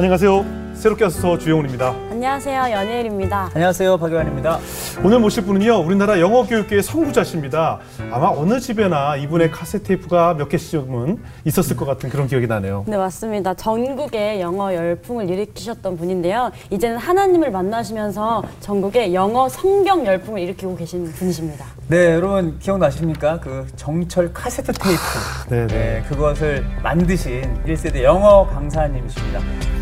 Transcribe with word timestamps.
안녕하세요. 0.00 0.72
새롭게 0.72 1.04
와서 1.04 1.36
주영훈입니다. 1.36 1.90
안녕하세요. 2.10 2.72
연예일입니다. 2.72 3.50
안녕하세요. 3.52 3.98
박유환입니다. 3.98 4.58
오늘 5.04 5.18
모실 5.18 5.44
분은요. 5.44 5.76
우리나라 5.80 6.18
영어 6.20 6.42
교육계의 6.42 6.82
선구자십니다. 6.82 7.80
아마 8.10 8.28
어느 8.28 8.58
집에나 8.58 9.16
이분의 9.16 9.50
카세트 9.50 9.84
테이프가 9.84 10.32
몇 10.32 10.48
개씩은 10.48 11.18
있었을 11.44 11.76
것 11.76 11.84
같은 11.84 12.08
그런 12.08 12.28
기억이 12.28 12.46
나네요. 12.46 12.84
네, 12.88 12.96
맞습니다. 12.96 13.52
전국에 13.52 14.40
영어 14.40 14.74
열풍을 14.74 15.28
일으키셨던 15.28 15.98
분인데요. 15.98 16.50
이제는 16.70 16.96
하나님을 16.96 17.50
만나시면서 17.50 18.42
전국에 18.60 19.12
영어 19.12 19.50
성경 19.50 20.06
열풍을 20.06 20.40
일으키고 20.40 20.76
계신 20.76 21.12
분이십니다. 21.12 21.66
네, 21.88 22.14
여러분 22.14 22.58
기억나십니까? 22.58 23.40
그 23.40 23.66
정철 23.76 24.32
카세트 24.32 24.72
테이프. 24.72 25.02
네네. 25.50 25.66
네, 25.66 26.04
그것을 26.08 26.64
만드신 26.82 27.64
1세대 27.66 28.02
영어 28.02 28.46
강사님이십니다. 28.46 29.40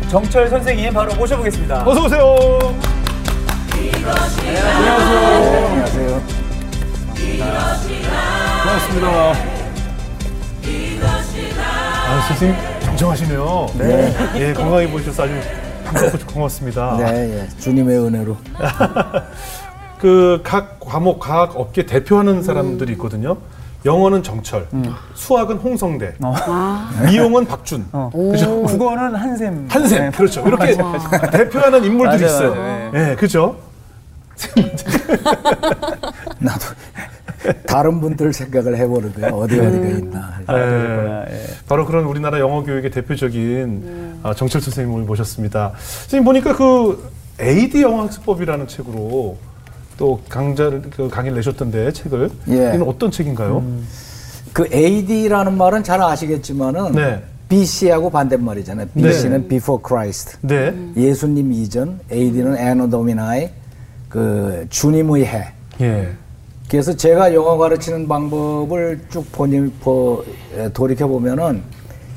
정철 0.09 0.49
선생님 0.49 0.93
바로 0.93 1.13
모셔보겠습니다. 1.15 1.83
어서 1.87 2.05
오세요. 2.05 2.35
안녕하세요. 5.69 6.21
반갑습니다. 8.63 9.33
아, 12.07 12.21
선생님 12.27 12.57
정정하시네요. 12.81 13.67
네. 13.77 14.13
예, 14.37 14.53
건강해 14.53 14.89
보이셔서 14.89 15.23
아주 15.23 15.33
반갑고 15.85 16.33
고맙습니다. 16.33 16.97
네, 16.97 17.41
예. 17.43 17.59
주님의 17.59 17.97
은혜로. 17.99 18.37
그 19.99 20.41
각 20.43 20.79
과목, 20.79 21.19
각 21.19 21.55
업계 21.57 21.85
대표하는 21.85 22.41
사람들이 22.41 22.93
있거든요. 22.93 23.37
영어는 23.85 24.23
정철, 24.23 24.67
수학은 25.13 25.57
홍성대, 25.57 26.15
미용은 27.05 27.45
박준, 27.45 27.85
어. 27.91 28.09
그죠? 28.13 28.63
국어는 28.63 29.15
한샘. 29.15 29.67
한샘, 29.69 30.11
네. 30.11 30.17
그렇죠. 30.17 30.45
이렇게 30.45 30.75
대표하는 31.31 31.83
인물들이 31.85 32.23
맞아요, 32.23 32.25
있어요. 32.25 32.55
맞아요. 32.55 32.91
예, 32.95 33.15
그죠? 33.15 33.57
나도 36.39 36.65
다른 37.67 37.99
분들 38.01 38.33
생각을 38.33 38.75
해보는데 38.77 39.27
어디 39.27 39.59
어디가 39.59 39.87
있나. 39.87 40.33
아. 40.47 41.25
예. 41.29 41.45
바로 41.67 41.85
그런 41.85 42.05
우리나라 42.05 42.39
영어 42.39 42.63
교육의 42.63 42.91
대표적인 42.91 44.19
아, 44.23 44.33
정철 44.33 44.61
선생님을 44.61 45.03
모셨습니다. 45.03 45.73
선생님 45.77 46.25
보니까 46.25 46.55
그 46.55 47.11
AD 47.39 47.81
영어 47.81 48.03
학습법이라는 48.03 48.67
책으로 48.67 49.37
또 49.99 50.17
강좌를 50.29 50.81
그 50.95 51.09
강의를 51.09 51.35
내셨던데 51.35 51.91
책을 51.91 52.29
예. 52.47 52.71
이건 52.73 52.83
어떤 52.87 53.11
책인가요? 53.11 53.61
그 54.53 54.65
AD라는 54.71 55.57
말은 55.57 55.83
잘 55.83 56.01
아시겠지만은 56.01 56.93
네. 56.93 57.21
BC하고 57.49 58.09
반대말이잖아요. 58.09 58.87
BC는 58.95 59.49
Before 59.49 59.83
Christ. 59.85 60.37
네. 60.41 60.73
예수님 60.95 61.51
이전, 61.51 61.99
AD는 62.09 62.57
Anno 62.57 62.89
Domini, 62.89 63.49
그 64.07 64.65
주님의 64.69 65.25
해. 65.25 65.51
예. 65.81 66.09
그래서 66.69 66.95
제가 66.95 67.33
영어 67.33 67.57
가르치는 67.57 68.07
방법을 68.07 69.01
쭉 69.09 69.29
보니, 69.33 69.69
보, 69.81 70.23
돌이켜 70.73 71.07
보면은 71.07 71.61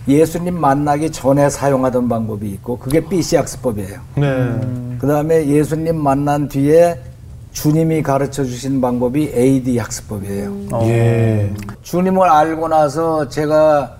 예수님 0.07 0.55
만나기 0.55 1.11
전에 1.11 1.51
사용하던 1.51 2.09
방법이 2.09 2.49
있고 2.51 2.79
그게 2.79 3.01
BC 3.01 3.37
학습법이에요. 3.37 4.01
네. 4.17 4.97
그 4.99 5.07
다음에 5.09 5.47
예수님 5.47 5.97
만난 5.97 6.47
뒤에 6.49 6.97
주님이 7.53 8.03
가르쳐 8.03 8.45
주신 8.45 8.81
방법이 8.81 9.33
AD 9.35 9.79
학습법이에요. 9.79 10.53
예. 10.85 11.53
주님을 11.83 12.29
알고 12.29 12.69
나서 12.69 13.29
제가 13.29 13.97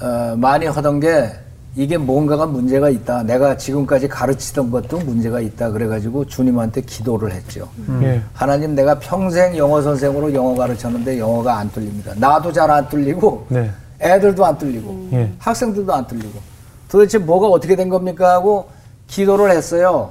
어, 0.00 0.34
많이 0.36 0.66
하던 0.66 0.98
게 1.00 1.30
이게 1.76 1.96
뭔가가 1.96 2.44
문제가 2.44 2.90
있다. 2.90 3.22
내가 3.22 3.56
지금까지 3.56 4.08
가르치던 4.08 4.70
것도 4.70 4.98
문제가 4.98 5.40
있다. 5.40 5.70
그래가지고 5.70 6.26
주님한테 6.26 6.82
기도를 6.82 7.32
했죠. 7.32 7.68
예. 8.02 8.20
하나님 8.34 8.74
내가 8.74 8.98
평생 8.98 9.56
영어 9.56 9.80
선생으로 9.80 10.34
영어 10.34 10.54
가르쳤는데 10.54 11.18
영어가 11.18 11.58
안 11.58 11.70
뚫립니다. 11.70 12.12
나도 12.16 12.52
잘 12.52 12.68
안 12.70 12.86
뚫리고 12.88 13.46
네. 13.48 13.70
애들도 14.00 14.44
안 14.44 14.58
뚫리고 14.58 15.08
예. 15.12 15.32
학생들도 15.38 15.94
안 15.94 16.06
뚫리고 16.06 16.40
도대체 16.90 17.16
뭐가 17.18 17.46
어떻게 17.46 17.76
된 17.76 17.88
겁니까 17.88 18.32
하고 18.32 18.68
기도를 19.06 19.50
했어요. 19.52 20.10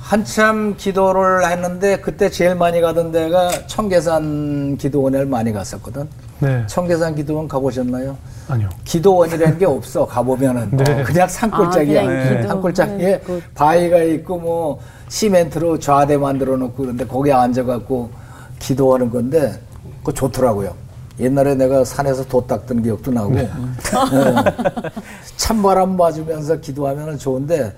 한참 0.00 0.74
기도를 0.76 1.48
했는데 1.48 1.98
그때 2.00 2.30
제일 2.30 2.54
많이 2.54 2.80
가던 2.80 3.12
데가 3.12 3.50
청계산 3.66 4.76
기도원을 4.78 5.26
많이 5.26 5.52
갔었거든. 5.52 6.08
네. 6.40 6.64
청계산 6.66 7.14
기도원 7.14 7.46
가보셨나요? 7.46 8.16
아니요. 8.48 8.68
기도원이라는 8.84 9.58
게 9.58 9.66
없어 9.66 10.06
가보면은 10.06 10.70
네. 10.76 11.02
그냥 11.04 11.28
산골짜기야. 11.28 12.02
아, 12.02 12.06
네. 12.06 12.42
산골짜기에 12.48 13.20
그- 13.24 13.42
바위가 13.54 13.98
있고 13.98 14.38
뭐 14.38 14.80
시멘트로 15.10 15.78
좌대 15.78 16.16
만들어 16.16 16.56
놓고 16.56 16.74
그런데 16.82 17.06
거기 17.06 17.30
앉아갖고 17.30 18.10
기도하는 18.58 19.10
건데 19.10 19.60
그거 19.98 20.12
좋더라고요. 20.12 20.74
옛날에 21.20 21.54
내가 21.54 21.84
산에서 21.84 22.24
도 22.24 22.44
닦던 22.46 22.82
기억도 22.82 23.10
나고 23.12 23.32
네. 23.32 23.48
찬바람 25.36 25.96
맞으면서 25.96 26.56
기도하면 26.56 27.18
좋은데 27.18 27.74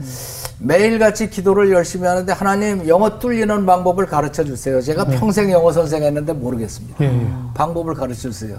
매일같이 0.59 1.29
기도를 1.29 1.71
열심히 1.73 2.07
하는데 2.07 2.33
하나님 2.33 2.87
영어 2.89 3.19
뚫리는 3.19 3.67
방법을 3.67 4.07
가르쳐 4.07 4.45
주세요. 4.45 4.81
제가 4.81 5.05
평생 5.07 5.51
영어 5.51 5.73
선생했는데 5.73 6.33
모르겠습니다. 6.35 6.97
예, 7.05 7.07
예. 7.07 7.29
방법을 7.55 7.95
가르쳐 7.95 8.31
주세요. 8.31 8.59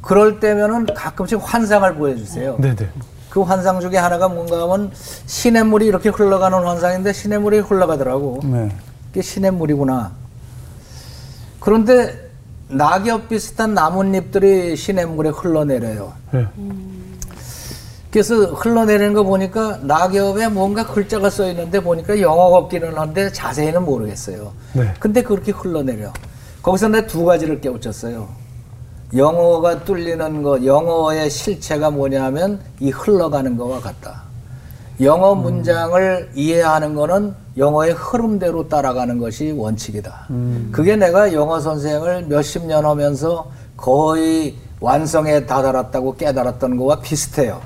그럴 0.00 0.40
때면은 0.40 0.86
가끔씩 0.86 1.38
환상을 1.42 1.94
보여주세요. 1.94 2.56
네네. 2.58 2.88
그 3.30 3.42
환상 3.42 3.80
중에 3.80 3.96
하나가 3.96 4.28
뭔가 4.28 4.62
하면 4.62 4.90
시냇물이 5.26 5.86
이렇게 5.86 6.08
흘러가는 6.08 6.58
환상인데 6.58 7.12
시냇물이 7.12 7.58
흘러가더라고. 7.58 8.40
네. 8.44 8.74
그게 9.08 9.22
시냇물이구나. 9.22 10.12
그런데 11.60 12.30
낙엽 12.68 13.28
비슷한 13.28 13.74
나뭇잎들이 13.74 14.76
시냇물에 14.76 15.30
흘러내려요. 15.30 16.12
예. 16.34 16.46
그래서 18.10 18.34
흘러내리는 18.46 19.12
거 19.12 19.22
보니까 19.22 19.78
낙엽에 19.82 20.48
뭔가 20.48 20.86
글자가 20.86 21.28
써 21.28 21.46
있는데 21.50 21.80
보니까 21.80 22.20
영어 22.20 22.50
같기는 22.62 22.96
한데 22.96 23.30
자세히는 23.30 23.84
모르겠어요. 23.84 24.52
네. 24.72 24.94
근데 24.98 25.22
그렇게 25.22 25.52
흘러내려. 25.52 26.12
거기서 26.62 26.88
내 26.88 27.06
두 27.06 27.24
가지를 27.24 27.60
깨우쳤어요. 27.60 28.28
영어가 29.14 29.84
뚫리는 29.84 30.42
거, 30.42 30.64
영어의 30.64 31.30
실체가 31.30 31.90
뭐냐면 31.90 32.60
이 32.80 32.90
흘러가는 32.90 33.56
거와 33.56 33.80
같다. 33.80 34.22
영어 35.00 35.34
문장을 35.34 36.30
이해하는 36.34 36.94
거는 36.94 37.34
영어의 37.56 37.92
흐름대로 37.92 38.68
따라가는 38.68 39.18
것이 39.18 39.52
원칙이다. 39.52 40.26
그게 40.72 40.96
내가 40.96 41.32
영어 41.32 41.60
선생을 41.60 42.24
몇십 42.24 42.66
년 42.66 42.84
하면서 42.84 43.48
거의 43.76 44.56
완성에 44.80 45.46
다다랐다고 45.46 46.16
깨달았던 46.16 46.76
거와 46.76 47.00
비슷해요. 47.00 47.60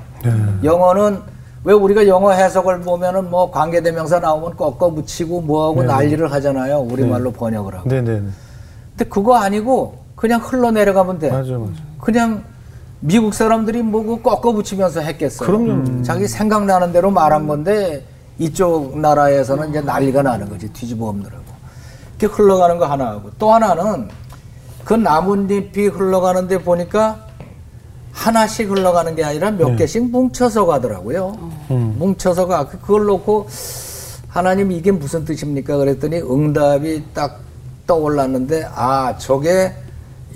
영어는 0.63 1.19
왜 1.65 1.73
우리가 1.73 2.07
영어 2.07 2.31
해석을 2.31 2.81
보면은 2.81 3.29
뭐 3.29 3.49
관계대명사 3.49 4.19
나오면 4.19 4.57
꺾어 4.57 4.91
붙이고 4.91 5.41
뭐하고 5.41 5.83
난리를 5.83 6.31
하잖아요. 6.31 6.79
우리말로 6.79 7.31
번역을 7.31 7.75
하고. 7.75 7.89
네네. 7.89 8.21
근데 8.91 9.05
그거 9.09 9.35
아니고 9.35 9.99
그냥 10.15 10.41
흘러내려가면 10.41 11.19
돼. 11.19 11.29
맞아요, 11.29 11.59
맞아요. 11.59 11.73
그냥 11.99 12.43
미국 12.99 13.33
사람들이 13.33 13.81
뭐그 13.81 14.21
꺾어 14.21 14.51
붙이면서 14.53 15.01
했겠어요. 15.01 15.47
그럼요. 15.47 16.03
자기 16.03 16.27
생각나는 16.27 16.91
대로 16.91 17.11
말한 17.11 17.47
건데 17.47 18.05
이쪽 18.39 18.97
나라에서는 18.97 19.69
이제 19.69 19.81
난리가 19.81 20.21
나는 20.21 20.49
거지 20.49 20.71
뒤집어 20.71 21.07
엎느라고. 21.07 21.43
이렇게 22.17 22.33
흘러가는 22.33 22.77
거 22.77 22.85
하나 22.85 23.07
하고 23.07 23.29
또 23.37 23.53
하나는 23.53 24.09
그 24.83 24.93
나뭇잎이 24.93 25.87
흘러가는데 25.87 26.59
보니까 26.59 27.25
하나씩 28.13 28.69
흘러가는 28.69 29.15
게 29.15 29.23
아니라 29.23 29.51
몇 29.51 29.75
개씩 29.75 30.11
뭉쳐서 30.11 30.65
가더라고요. 30.65 31.35
뭉쳐서 31.67 32.47
가. 32.47 32.67
그걸 32.67 33.05
놓고 33.05 33.47
하나님 34.29 34.71
이게 34.71 34.91
무슨 34.91 35.25
뜻입니까? 35.25 35.77
그랬더니 35.77 36.17
응답이 36.21 37.03
딱 37.13 37.39
떠올랐는데 37.85 38.69
아 38.73 39.15
저게 39.17 39.73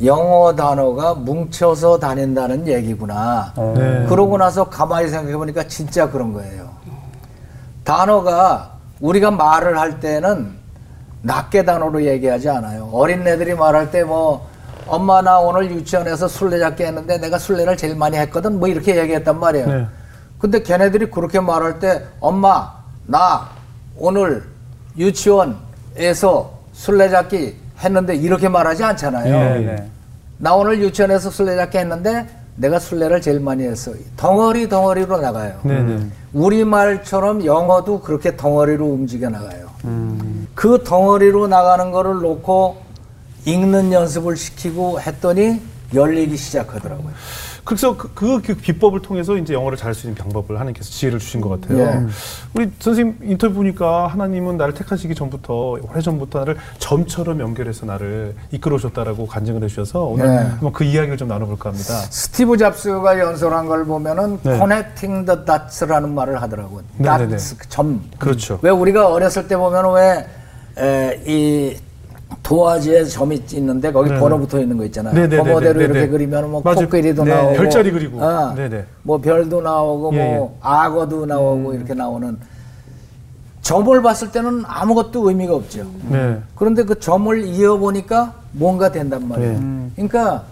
영어 0.03 0.53
단어가 0.55 1.13
뭉쳐서 1.13 1.99
다닌다는 1.99 2.67
얘기구나. 2.67 3.53
네. 3.75 4.05
그러고 4.09 4.37
나서 4.37 4.69
가만히 4.69 5.07
생각해 5.09 5.35
보니까 5.37 5.67
진짜 5.67 6.09
그런 6.09 6.33
거예요. 6.33 6.69
단어가 7.83 8.73
우리가 8.99 9.31
말을 9.31 9.79
할 9.79 9.99
때는 9.99 10.51
낱개 11.21 11.63
단어로 11.63 12.05
얘기하지 12.05 12.49
않아요. 12.49 12.89
어린애들이 12.91 13.55
말할 13.55 13.91
때뭐 13.91 14.47
엄마 14.87 15.21
나 15.21 15.39
오늘 15.39 15.71
유치원에서 15.71 16.27
술래잡기 16.27 16.83
했는데 16.83 17.17
내가 17.17 17.37
술래를 17.37 17.77
제일 17.77 17.95
많이 17.95 18.17
했거든 18.17 18.59
뭐 18.59 18.67
이렇게 18.67 18.97
얘기했단 18.97 19.39
말이에요. 19.39 19.67
네. 19.67 19.87
근데 20.39 20.61
걔네들이 20.61 21.09
그렇게 21.09 21.39
말할 21.39 21.79
때 21.79 22.03
엄마 22.19 22.71
나 23.05 23.49
오늘 23.97 24.43
유치원에서 24.97 26.53
술래잡기 26.73 27.55
했는데 27.79 28.15
이렇게 28.15 28.49
말하지 28.49 28.83
않잖아요. 28.83 29.33
예, 29.33 29.61
예. 29.61 29.65
네. 29.65 29.89
나 30.37 30.53
오늘 30.53 30.79
유치원에서 30.79 31.29
술래잡기 31.29 31.77
했는데 31.77 32.27
내가 32.55 32.79
순례를 32.79 33.21
제일 33.21 33.39
많이 33.39 33.63
했어. 33.63 33.91
덩어리 34.15 34.67
덩어리로 34.67 35.17
나가요. 35.19 35.59
네네. 35.63 36.07
우리말처럼 36.33 37.45
영어도 37.45 38.01
그렇게 38.01 38.35
덩어리로 38.35 38.85
움직여 38.85 39.29
나가요. 39.29 39.67
음. 39.85 40.47
그 40.55 40.83
덩어리로 40.83 41.47
나가는 41.47 41.91
거를 41.91 42.15
놓고 42.15 42.77
읽는 43.47 43.93
연습을 43.93 44.35
시키고 44.35 44.99
했더니 44.99 45.61
열리기 45.93 46.35
시작하더라고요. 46.35 47.13
그래서 47.63 47.95
그, 47.95 48.13
그, 48.13 48.41
그 48.41 48.55
비법을 48.55 49.01
통해서 49.01 49.37
이제 49.37 49.53
영어를 49.53 49.77
잘할 49.77 49.93
수 49.93 50.07
있는 50.07 50.15
방법을 50.15 50.57
하나님께서 50.57 50.89
지혜를 50.89 51.19
주신 51.19 51.39
것 51.41 51.49
같아요. 51.49 51.79
예. 51.79 52.05
우리 52.53 52.69
선생님 52.79 53.17
인터뷰 53.23 53.55
보니까 53.55 54.07
하나님은 54.07 54.57
나를 54.57 54.73
택하시기 54.73 55.13
전부터 55.15 55.77
오래 55.81 56.01
전부터 56.01 56.39
나를 56.39 56.57
점처럼 56.79 57.39
연결해서 57.41 57.85
나를 57.85 58.35
이끌어줬다라고 58.51 59.27
간증을 59.27 59.63
해주셔서 59.63 60.03
오늘 60.03 60.27
네. 60.27 60.37
한번 60.37 60.71
그 60.71 60.85
이야기를 60.85 61.17
좀 61.17 61.27
나눠볼까 61.27 61.69
합니다. 61.69 61.93
스티브 62.09 62.57
잡스가 62.57 63.19
연설한 63.19 63.65
걸 63.65 63.85
보면은 63.85 64.39
네. 64.43 64.57
connecting 64.57 65.25
the 65.25 65.39
dots라는 65.45 66.13
말을 66.13 66.41
하더라고요. 66.41 66.83
네, 66.97 67.09
네, 67.09 67.17
네. 67.17 67.27
dots, 67.27 67.57
점. 67.69 68.01
그렇죠. 68.17 68.59
왜 68.61 68.71
우리가 68.71 69.07
어렸을 69.09 69.47
때 69.47 69.57
보면은 69.57 70.23
왜이 70.77 71.86
도화지에 72.43 73.03
점이 73.05 73.43
있는데 73.53 73.91
거기 73.91 74.09
네, 74.09 74.19
번호 74.19 74.37
네. 74.37 74.43
붙어 74.43 74.59
있는 74.59 74.77
거 74.77 74.85
있잖아요. 74.85 75.13
네, 75.13 75.27
네, 75.27 75.27
네, 75.27 75.37
번호대로 75.37 75.79
네, 75.79 75.85
이렇게 75.85 75.99
네. 76.01 76.07
그리면 76.07 76.51
뭐. 76.51 76.61
코끼리도 76.61 77.23
네, 77.23 77.35
나오고 77.35 77.53
별자리 77.55 77.91
그리고. 77.91 78.21
어, 78.21 78.53
네, 78.55 78.69
네. 78.69 78.85
뭐 79.03 79.17
별도 79.17 79.61
나오고 79.61 80.13
예, 80.13 80.35
뭐 80.35 80.57
악어도 80.61 81.25
나오고 81.25 81.73
이렇게 81.73 81.93
나오는 81.93 82.37
점을 83.61 84.01
봤을 84.01 84.31
때는 84.31 84.63
아무것도 84.65 85.27
의미가 85.27 85.55
없죠. 85.55 85.85
네. 86.09 86.39
그런데 86.55 86.83
그 86.83 86.99
점을 86.99 87.43
이어 87.43 87.77
보니까 87.77 88.33
뭔가 88.53 88.91
된단 88.91 89.27
말이에요. 89.27 89.59
네. 89.59 89.91
그러니까 89.95 90.43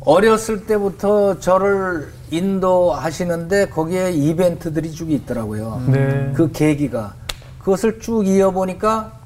어렸을 0.00 0.66
때부터 0.66 1.38
저를 1.40 2.08
인도하시는데 2.30 3.70
거기에 3.70 4.12
이벤트들이 4.12 4.92
쭉 4.92 5.10
있더라고요. 5.10 5.82
네. 5.86 6.32
그 6.34 6.52
계기가 6.52 7.14
그것을 7.60 7.98
쭉 8.00 8.26
이어 8.26 8.50
보니까 8.50 9.23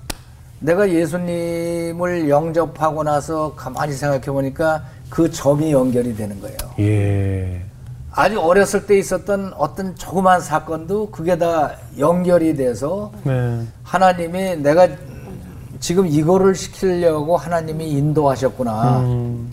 내가 0.60 0.88
예수님을 0.88 2.28
영접하고 2.28 3.02
나서 3.04 3.54
가만히 3.54 3.92
생각해 3.92 4.26
보니까 4.26 4.82
그 5.08 5.30
점이 5.30 5.72
연결이 5.72 6.14
되는 6.14 6.40
거예요. 6.40 6.56
예. 6.80 7.62
아주 8.12 8.40
어렸을 8.40 8.86
때 8.86 8.98
있었던 8.98 9.52
어떤 9.56 9.94
조그만 9.94 10.40
사건도 10.40 11.10
그게 11.10 11.38
다 11.38 11.76
연결이 11.98 12.56
돼서 12.56 13.12
네. 13.22 13.62
하나님이 13.84 14.56
내가 14.56 14.88
지금 15.78 16.06
이거를 16.06 16.54
시키려고 16.54 17.36
하나님이 17.36 17.90
인도하셨구나. 17.90 19.00
음. 19.00 19.52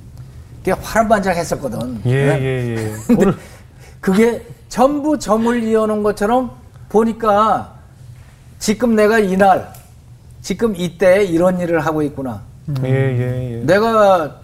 그게 0.58 0.72
화란반짝했었거든. 0.72 2.02
예, 2.06 2.26
네? 2.26 2.42
예, 2.42 2.76
예. 2.76 2.92
근데 3.06 3.26
오늘 3.26 3.38
그게 4.02 4.44
전부 4.68 5.20
점을 5.20 5.62
이어놓은 5.62 6.02
것처럼 6.02 6.52
보니까 6.90 7.76
지금 8.58 8.96
내가 8.96 9.20
이날, 9.20 9.72
지금 10.46 10.76
이때 10.76 11.24
이런 11.24 11.60
일을 11.60 11.80
하고 11.80 12.04
있구나. 12.04 12.40
예, 12.84 12.88
예, 12.88 13.54
예. 13.54 13.66
내가 13.66 14.42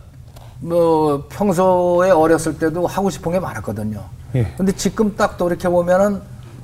뭐 0.59 1.27
평소에 1.29 2.09
어렸을 2.09 2.57
때도 2.57 2.87
하고 2.87 3.11
싶은 3.11 3.33
게 3.33 3.39
많았거든요. 3.39 4.03
예. 4.33 4.51
근데 4.57 4.71
지금 4.71 5.15
딱 5.15 5.37
돌이켜 5.37 5.69
보면은 5.69 6.19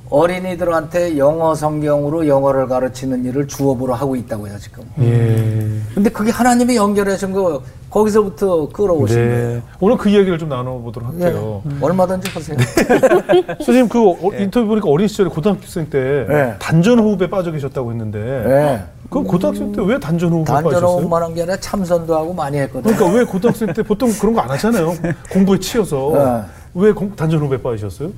어린이들한테 0.09 1.17
영어 1.17 1.53
성경으로 1.55 2.27
영어를 2.27 2.67
가르치는 2.67 3.25
일을 3.25 3.47
주업으로 3.47 3.93
하고 3.93 4.15
있다고요 4.15 4.57
지금. 4.59 4.83
예. 5.01 5.67
근데 5.93 6.09
그게 6.09 6.31
하나님이 6.31 6.75
연결하신 6.75 7.31
거 7.33 7.61
거기서부터 7.89 8.69
끌어오신 8.69 9.15
거예요. 9.17 9.47
네. 9.55 9.61
오늘 9.79 9.97
그 9.97 10.09
이야기를 10.09 10.37
좀 10.37 10.49
나눠보도록 10.49 11.19
예. 11.19 11.23
할게요. 11.23 11.61
얼마든지 11.81 12.29
하세요. 12.31 12.57
선생님 13.59 13.87
그 13.89 14.09
어, 14.09 14.15
인터뷰 14.37 14.67
보니까 14.67 14.89
어린 14.89 15.07
시절에 15.07 15.29
고등학생 15.29 15.89
때 15.89 16.25
네. 16.27 16.55
단전 16.59 16.99
호흡에 16.99 17.29
빠져 17.29 17.51
계셨다고 17.51 17.91
했는데 17.91 18.19
예. 18.19 18.83
그 19.09 19.23
고등학생 19.23 19.71
때 19.71 19.81
왜 19.81 19.97
단전 19.99 20.31
호흡에 20.31 20.45
단전 20.45 20.63
빠졌어요? 20.73 20.89
호흡만 20.97 21.23
한 21.23 21.33
게 21.33 21.41
아니라 21.41 21.57
참선도 21.57 22.15
하고 22.15 22.33
많이 22.33 22.57
했거든요. 22.59 22.93
그러니까 22.95 23.17
왜 23.19 23.23
고등학생 23.25 23.71
때 23.73 23.81
보통 23.83 24.11
그런 24.19 24.33
거 24.33 24.41
안 24.41 24.49
하잖아요. 24.51 24.93
공부에 25.31 25.57
치여서 25.59 26.11
네. 26.13 26.81
왜 26.85 26.91
공- 26.91 27.15
단전 27.15 27.39
호흡에 27.41 27.61
빠지셨어요? 27.61 28.09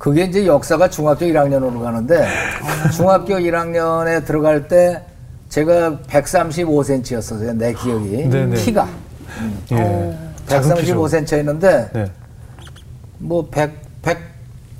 그게 0.00 0.24
이제 0.24 0.46
역사가 0.46 0.88
중학교 0.88 1.26
1학년으로 1.26 1.82
가는데 1.82 2.26
중학교 2.96 3.34
1학년에 3.34 4.24
들어갈 4.24 4.66
때 4.66 5.02
제가 5.50 5.98
135cm였어요. 6.08 7.54
내 7.54 7.74
기억이. 7.74 8.26
네네. 8.30 8.56
키가. 8.56 8.88
예. 9.72 10.18
작은 10.46 10.76
키죠. 10.76 11.04
135cm였는데 11.04 11.92
네. 11.92 12.10
뭐 13.18 13.46
100, 13.50 13.72
100, 14.00 14.18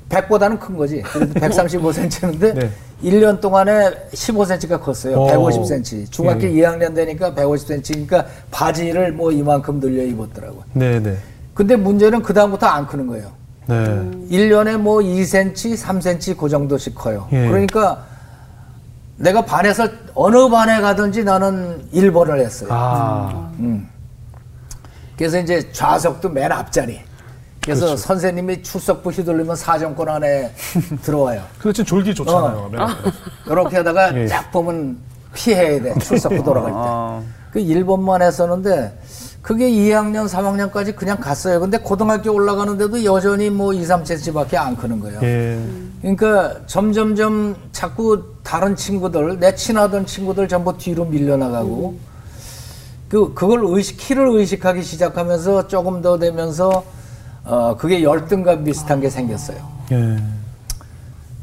100보다는 0.09 0.59
큰 0.59 0.75
거지. 0.75 1.03
그래도 1.03 1.33
135cm였는데 1.39 2.53
네. 2.55 2.71
1년 3.03 3.39
동안에 3.39 3.91
15cm가 4.13 4.81
컸어요. 4.81 5.21
오. 5.21 5.27
150cm. 5.27 6.09
중학교 6.09 6.47
예. 6.47 6.63
2학년 6.63 6.95
되니까 6.95 7.31
150cm니까 7.35 8.25
바지를 8.49 9.11
뭐 9.11 9.31
이만큼 9.31 9.79
늘려 9.79 10.01
입었더라고요. 10.01 10.63
네, 10.73 10.99
네. 10.99 11.15
근데 11.53 11.75
문제는 11.75 12.23
그다음부터 12.23 12.65
안 12.65 12.87
크는 12.87 13.05
거예요. 13.05 13.39
네. 13.71 14.27
1년에 14.29 14.77
뭐 14.77 14.97
2cm, 14.99 15.77
3cm 15.77 16.37
그 16.37 16.49
정도씩 16.49 16.93
커요. 16.93 17.27
예. 17.31 17.47
그러니까 17.47 18.03
내가 19.15 19.45
반에서 19.45 19.87
어느 20.13 20.49
반에 20.49 20.81
가든지 20.81 21.23
나는 21.23 21.87
1번을 21.93 22.39
했어요. 22.39 22.69
아. 22.71 23.51
음. 23.59 23.87
그래서 25.17 25.39
이제 25.39 25.71
좌석도 25.71 26.29
맨 26.29 26.51
앞자리. 26.51 26.99
그래서 27.63 27.85
그렇죠. 27.85 27.97
선생님이 28.01 28.63
출석부 28.63 29.11
휘둘리면 29.11 29.55
사정권 29.55 30.09
안에 30.09 30.51
들어와요. 31.03 31.43
진짜 31.61 31.83
졸기 31.83 32.13
좋잖아요. 32.15 32.69
맨 32.71 32.81
앞에. 32.81 33.11
이렇게 33.47 33.77
하다가 33.77 34.17
예. 34.17 34.27
쫙 34.27 34.51
보면 34.51 34.97
피해야 35.33 35.81
돼. 35.81 35.97
출석부 35.99 36.43
돌아갈 36.43 36.71
때. 36.71 36.77
아. 36.77 37.21
그 37.51 37.59
1번만 37.59 38.21
했었는데 38.21 38.99
그게 39.41 39.69
2학년, 39.69 40.27
3학년까지 40.27 40.95
그냥 40.95 41.17
갔어요. 41.17 41.59
근데 41.59 41.77
고등학교 41.77 42.31
올라가는데도 42.31 43.03
여전히 43.03 43.49
뭐 43.49 43.73
2, 43.73 43.81
3cm밖에 43.81 44.55
안 44.55 44.75
크는 44.77 44.99
거예요. 44.99 45.19
예. 45.23 45.59
그러니까 46.01 46.55
점점점 46.67 47.55
자꾸 47.71 48.23
다른 48.43 48.75
친구들, 48.75 49.39
내 49.39 49.55
친하던 49.55 50.05
친구들 50.05 50.47
전부 50.47 50.77
뒤로 50.77 51.05
밀려나가고 51.05 51.97
그 53.09 53.33
그걸 53.33 53.61
의식 53.63 53.97
키를 53.97 54.29
의식하기 54.29 54.83
시작하면서 54.83 55.67
조금 55.67 56.01
더 56.01 56.17
되면서 56.17 56.83
어 57.43 57.75
그게 57.75 58.03
열등감 58.03 58.63
비슷한 58.63 59.01
게 59.01 59.09
생겼어요. 59.09 59.57
예. 59.91 60.17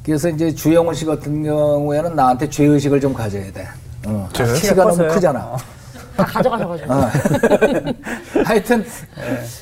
그래서 0.05 0.29
이제 0.31 0.55
주영훈 0.55 0.95
씨 0.95 1.05
같은 1.05 1.43
경우에는 1.43 2.15
나한테 2.17 2.49
죄 2.49 2.65
의식을 2.65 3.01
좀 3.01 3.13
가져야 3.13 3.53
돼. 3.53 3.69
어. 4.07 4.29
키가 4.33 4.75
너무 4.75 4.89
커서요? 4.91 5.09
크잖아. 5.11 5.57
다 6.19 6.25
가져가셔가지고. 6.25 6.93
어. 6.93 7.09
하여튼 8.45 8.85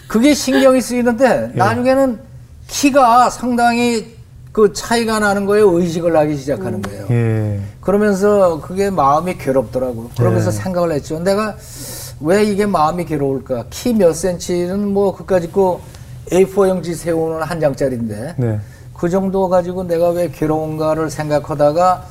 그게 0.08 0.32
신경이 0.32 0.80
쓰이는데 0.80 1.50
나중에는 1.54 2.18
키가 2.66 3.28
상당히 3.30 4.16
그 4.52 4.72
차이가 4.72 5.18
나는 5.18 5.44
거에 5.44 5.60
의식을 5.60 6.16
하기 6.16 6.36
시작하는 6.38 6.80
거예요. 6.80 7.06
예. 7.10 7.60
그러면서 7.82 8.60
그게 8.62 8.88
마음이 8.88 9.36
괴롭더라고요. 9.36 10.10
그러면서 10.16 10.50
네. 10.50 10.56
생각을 10.56 10.92
했죠. 10.92 11.18
내가 11.20 11.56
왜 12.20 12.42
이게 12.44 12.64
마음이 12.64 13.04
괴로울까? 13.04 13.66
키 13.68 13.92
몇 13.92 14.14
센치는 14.14 14.88
뭐 14.94 15.14
그까짓 15.14 15.52
거 15.52 15.80
A4 16.32 16.70
용지 16.70 16.94
세우는 16.94 17.42
한 17.42 17.60
장짜리인데 17.60 18.34
네. 18.38 18.58
그 18.94 19.10
정도 19.10 19.50
가지고 19.50 19.84
내가 19.84 20.08
왜 20.08 20.30
괴로운가를 20.30 21.10
생각하다가 21.10 22.06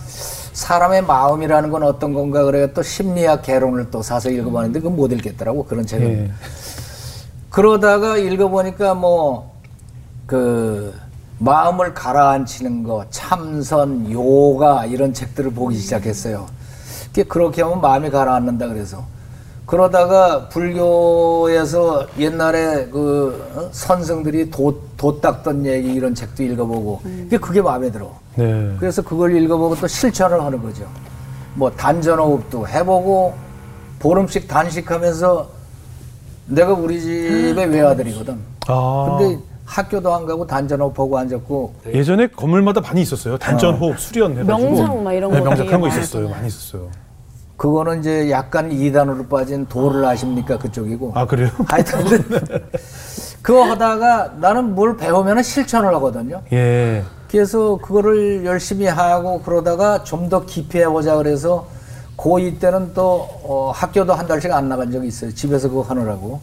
사람의 0.56 1.04
마음이라는 1.04 1.70
건 1.70 1.84
어떤 1.84 2.14
건가 2.14 2.44
그래 2.44 2.74
또 2.74 2.82
심리학 2.82 3.44
개론을 3.44 3.92
또 3.92 4.02
사서 4.02 4.30
읽어봤는데 4.30 4.80
그건 4.80 4.96
못 4.96 5.12
읽겠더라고 5.12 5.66
그런 5.66 5.86
책을. 5.86 6.08
예. 6.08 6.32
그러다가 7.50 8.18
읽어보니까 8.18 8.96
뭐 8.96 9.56
그 10.26 10.94
마음을 11.38 11.94
가라앉히는 11.94 12.84
거, 12.84 13.06
참선, 13.10 14.12
요가 14.12 14.86
이런 14.86 15.14
책들을 15.14 15.52
보기 15.52 15.78
시작했어요. 15.78 16.48
그렇게 17.28 17.62
하면 17.62 17.82
마음이 17.82 18.10
가라앉는다 18.10 18.68
그래서 18.68 19.06
그러다가 19.66 20.48
불교에서 20.50 22.06
옛날에 22.20 22.88
그 22.88 23.52
어? 23.56 23.70
선생들이 23.72 24.52
도, 24.52 24.80
도 24.96 25.20
닦던 25.20 25.66
얘기 25.66 25.94
이런 25.94 26.14
책도 26.14 26.44
읽어보고 26.44 27.02
그게 27.02 27.38
그게 27.38 27.62
마음에 27.62 27.90
들어. 27.90 28.12
네. 28.36 28.76
그래서 28.80 29.02
그걸 29.02 29.36
읽어보고 29.36 29.76
또 29.76 29.88
실천을 29.88 30.42
하는 30.42 30.62
거죠. 30.62 30.86
뭐 31.56 31.72
단전호흡도 31.72 32.68
해보고 32.68 33.34
보름씩 34.00 34.48
단식하면서 34.48 35.50
내가 36.48 36.74
우리 36.74 37.02
집의 37.02 37.66
외아들이거든. 37.68 38.38
아. 38.68 39.18
근데 39.18 39.40
학교도 39.66 40.14
안 40.14 40.26
가고 40.28 40.46
단전호흡 40.46 40.94
보고 40.94 41.18
앉았고 41.18 41.74
예전에 41.88 42.28
건물마다 42.28 42.82
많이 42.82 43.02
있었어요. 43.02 43.38
단전 43.38 43.76
호흡 43.76 44.00
수련 44.00 44.34
해가지고. 44.34 44.58
명상 44.58 45.04
막 45.04 45.14
이런 45.14 45.32
네, 45.32 45.40
거 45.40 45.46
명상 45.46 45.66
그런 45.66 45.82
거 45.82 45.88
있었어요. 45.88 46.30
많이 46.30 46.48
있었어요. 46.48 46.88
그거는 47.58 48.00
이제 48.00 48.30
약간 48.32 48.72
이단으로 48.72 49.28
빠진 49.28 49.66
도를 49.68 50.04
아십니까 50.06 50.58
그쪽이고 50.58 51.14
아 51.16 51.26
그래요? 51.26 51.50
하여튼 51.68 52.06
그거 53.42 53.64
하다가 53.64 54.34
나는 54.40 54.76
뭘 54.76 54.98
배우면 54.98 55.42
실천을 55.44 55.94
하거든요. 55.96 56.42
예. 56.52 57.04
그래서 57.30 57.78
그거를 57.78 58.46
열심히 58.46 58.86
하고 58.88 59.42
그러다가 59.42 60.04
좀 60.04 60.30
더 60.30 60.46
깊이 60.46 60.80
해보자 60.80 61.16
그래서 61.18 61.68
고2 62.18 62.60
때는 62.60 62.94
또 62.94 63.28
어, 63.44 63.72
학교도 63.76 64.14
한 64.14 64.26
달씩 64.26 64.52
안 64.52 64.68
나간 64.70 64.92
적이 64.92 65.08
있어요. 65.08 65.34
집에서 65.34 65.70
그거 65.70 65.82
하느라고. 65.82 66.40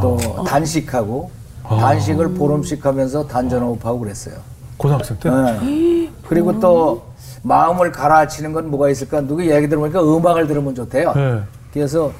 또 0.00 0.16
단식하고 0.46 1.30
단식을 1.64 2.34
보름씩 2.34 2.84
하면서 2.84 3.26
단전호흡하고 3.26 3.98
그랬어요. 4.00 4.34
고등학생 4.78 5.18
때? 5.18 5.30
네. 5.30 6.10
그리고 6.28 6.58
또 6.60 7.02
마음을 7.50 7.92
가라앉히는 7.92 8.52
건 8.52 8.70
뭐가 8.70 8.90
있을까? 8.90 9.20
누구 9.20 9.46
얘기 9.48 9.68
들어보니까 9.68 10.02
음악을 10.02 10.46
들으면 10.48 10.74
좋대요. 10.74 11.12
네. 11.14 11.40
그래서 11.72 12.10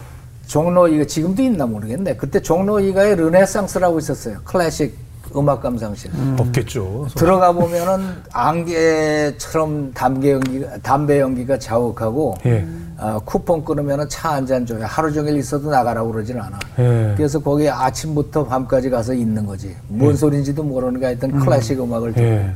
종로 0.46 0.86
이가 0.86 1.04
지금도 1.04 1.42
있나 1.42 1.66
모르겠네. 1.66 2.16
그때 2.16 2.40
종로 2.40 2.78
이가에 2.78 3.16
르네상스라고 3.16 3.98
있었어요. 3.98 4.38
클래식 4.44 4.96
음악 5.34 5.60
감상실. 5.60 6.10
없겠죠. 6.38 7.08
들어가 7.16 7.50
보면은 7.52 8.06
안개처럼 8.32 9.92
담배 9.92 10.32
연기가 10.32 10.78
담배 10.82 11.20
연기가 11.20 11.58
자욱하고 11.58 12.36
예. 12.46 12.64
어, 12.98 13.20
쿠폰 13.24 13.64
끊으면은 13.64 14.08
차 14.08 14.30
한 14.30 14.46
잔 14.46 14.64
줘요. 14.64 14.84
하루 14.86 15.12
종일 15.12 15.36
있어도 15.36 15.68
나가라고 15.70 16.12
그러진 16.12 16.40
않아. 16.40 16.58
예. 16.78 17.14
그래서 17.16 17.40
거기 17.40 17.68
아침부터 17.68 18.44
밤까지 18.46 18.88
가서 18.88 19.12
있는 19.12 19.44
거지. 19.44 19.74
뭔 19.88 20.14
소린지도 20.16 20.62
모르는 20.62 21.00
게 21.00 21.06
하여튼 21.06 21.38
클래식 21.40 21.80
음 21.80 21.92
악을 21.92 22.12
듣고 22.14 22.24
예. 22.24 22.50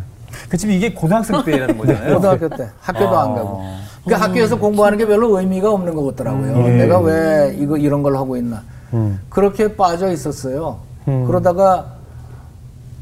그 0.49 0.57
지금 0.57 0.75
이게 0.75 0.93
고등학생 0.93 1.43
때라는 1.45 1.79
거잖아요. 1.79 2.15
고등학교 2.15 2.49
때 2.49 2.69
학교도 2.81 3.19
안 3.19 3.35
가고. 3.35 3.63
그러니까 4.05 4.29
학교에서 4.29 4.59
공부하는 4.59 4.99
게 4.99 5.07
별로 5.07 5.39
의미가 5.39 5.71
없는 5.71 5.95
것 5.95 6.05
같더라고요. 6.07 6.53
음. 6.55 6.79
내가 6.79 7.01
왜 7.01 7.57
이거 7.59 7.77
이런 7.77 8.03
걸 8.03 8.17
하고 8.17 8.37
있나. 8.37 8.63
음. 8.95 9.21
그렇게 9.29 9.77
빠져 9.77 10.11
있었어요. 10.11 10.79
음. 11.09 11.27
그러다가 11.27 11.95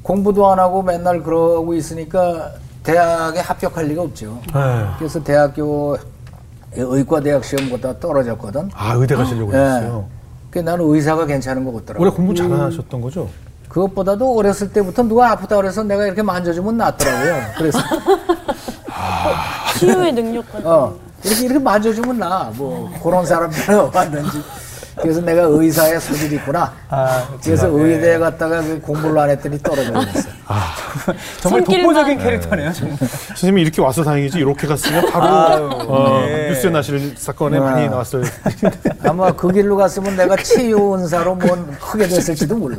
공부도 0.02 0.50
안 0.50 0.58
하고 0.58 0.82
맨날 0.82 1.22
그러고 1.22 1.74
있으니까 1.74 2.52
대학에 2.82 3.40
합격할 3.40 3.86
리가 3.88 4.02
없죠. 4.02 4.40
예. 4.54 4.86
그래서 4.98 5.22
대학교 5.22 5.96
의과 6.74 7.20
대학 7.20 7.44
시험 7.44 7.68
보다 7.68 7.98
떨어졌거든. 7.98 8.70
아, 8.74 8.94
의대 8.94 9.14
가시려고 9.14 9.52
예. 9.52 9.56
했어요. 9.58 10.06
그 10.50 10.58
나는 10.60 10.84
의사가 10.86 11.26
괜찮은 11.26 11.64
것 11.64 11.74
같더라고. 11.74 12.04
원래 12.04 12.14
공부 12.14 12.34
잘하셨던 12.34 13.00
거죠? 13.02 13.28
그것보다도 13.78 14.36
어렸을 14.36 14.72
때부터 14.72 15.04
누가 15.04 15.30
아프다 15.30 15.56
그래서 15.56 15.82
내가 15.84 16.04
이렇게 16.04 16.22
만져주면 16.22 16.76
낫더라고요. 16.76 17.42
그래서 17.56 17.78
치유의 19.78 20.12
능력까지. 20.12 20.66
어, 20.66 20.96
이렇게, 21.22 21.44
이렇게 21.44 21.58
만져주면 21.60 22.18
나. 22.18 22.50
뭐, 22.56 22.90
그런 23.02 23.24
사람들은 23.24 23.90
왔는지. 23.94 24.42
그래서 25.00 25.20
내가 25.20 25.42
의사의 25.42 26.00
소질이 26.00 26.36
있구나. 26.36 26.72
아, 26.88 27.28
그래서 27.42 27.68
의대에 27.70 28.18
갔다가 28.18 28.60
그 28.62 28.80
공부를 28.80 29.18
안 29.18 29.30
했더니 29.30 29.58
떨어져 29.62 29.92
버렸어. 29.92 30.28
정말 31.40 31.62
독보적인 31.64 32.18
캐릭터네요. 32.18 32.72
정말. 32.72 32.96
선생님이 32.98 33.62
이렇게 33.62 33.80
와서 33.82 34.02
다행이지 34.02 34.38
이렇게 34.38 34.66
갔으면 34.66 35.10
바로 35.10 35.26
아유, 35.26 35.68
어, 35.88 36.20
네. 36.26 36.48
뉴스에 36.48 36.70
나실 36.70 37.14
사건에 37.16 37.58
많이 37.58 37.88
나왔어요. 37.88 38.22
아마 39.04 39.30
그 39.32 39.52
길로 39.52 39.76
갔으면 39.76 40.16
내가 40.16 40.36
치유은사로 40.36 41.34
뭐 41.36 41.68
크게 41.80 42.06
됐을지도 42.08 42.56
몰라. 42.56 42.76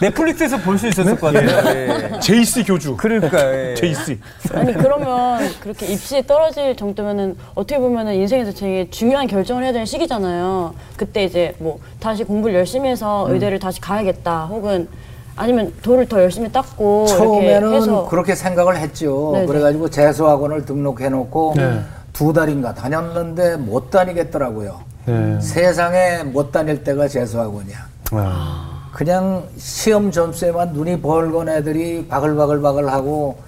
넷플릭스에서 0.00 0.58
볼 0.58 0.78
수 0.78 0.88
있었을 0.88 1.16
것 1.16 1.32
같아요. 1.32 1.76
예. 1.76 2.20
제이씨 2.20 2.64
교주. 2.64 2.96
그러니까 2.96 3.38
예. 3.70 3.74
제이씨. 3.74 4.18
아니 4.54 4.72
그러면 4.74 5.48
그렇게 5.60 5.86
입시에 5.86 6.22
떨어질 6.26 6.74
정도면은 6.76 7.36
어떻게 7.54 7.78
보면은 7.78 8.14
인생에서 8.14 8.52
되게 8.52 8.88
중요한 8.90 9.26
결정을 9.26 9.62
해야 9.64 9.72
되는 9.72 9.86
시기잖아요. 9.86 10.74
그때 10.96 11.24
이제 11.32 11.54
뭐 11.58 11.78
다시 11.98 12.22
공부를 12.24 12.54
열심히 12.54 12.90
해서 12.90 13.26
음. 13.26 13.32
의대를 13.32 13.58
다시 13.58 13.80
가야겠다. 13.80 14.44
혹은 14.46 14.86
아니면 15.34 15.72
돌을 15.82 16.06
더 16.06 16.20
열심히 16.20 16.52
닦고 16.52 17.06
처음에는 17.06 17.72
해서 17.72 18.06
그렇게 18.08 18.34
생각을 18.34 18.76
했죠. 18.76 19.30
네네. 19.32 19.46
그래가지고 19.46 19.88
재수학원을 19.88 20.66
등록해놓고 20.66 21.54
네. 21.56 21.80
두 22.12 22.34
달인가 22.34 22.74
다녔는데 22.74 23.56
못 23.56 23.90
다니겠더라고요. 23.90 24.80
네. 25.06 25.40
세상에 25.40 26.22
못 26.22 26.52
다닐 26.52 26.84
때가 26.84 27.08
재수학원이야. 27.08 27.78
아, 28.10 28.90
그냥 28.92 29.44
시험 29.56 30.10
점수에만 30.10 30.74
눈이 30.74 31.00
벌건 31.00 31.48
애들이 31.48 32.06
바글바글바글하고 32.08 33.38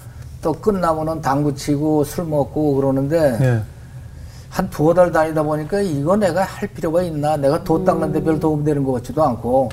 또 0.41 0.53
끝나면은 0.55 1.21
당구 1.21 1.55
치고 1.55 2.05
술 2.05 2.25
먹고 2.25 2.77
그러는데 2.77 3.37
예. 3.43 3.74
한 4.55 4.71
두어 4.71 4.95
달 4.95 5.11
다니다 5.11 5.43
보니까 5.43 5.81
이거 5.81 6.17
내가 6.17 6.45
할 6.45 6.69
필요가 6.69 7.03
있나 7.03 7.37
내가 7.37 7.65
돈 7.65 7.85
닦는데 7.85 8.23
별 8.23 8.39
도움 8.39 8.63
되는 8.63 8.85
것 8.85 8.93
같지도 8.93 9.21
않고 9.25 9.69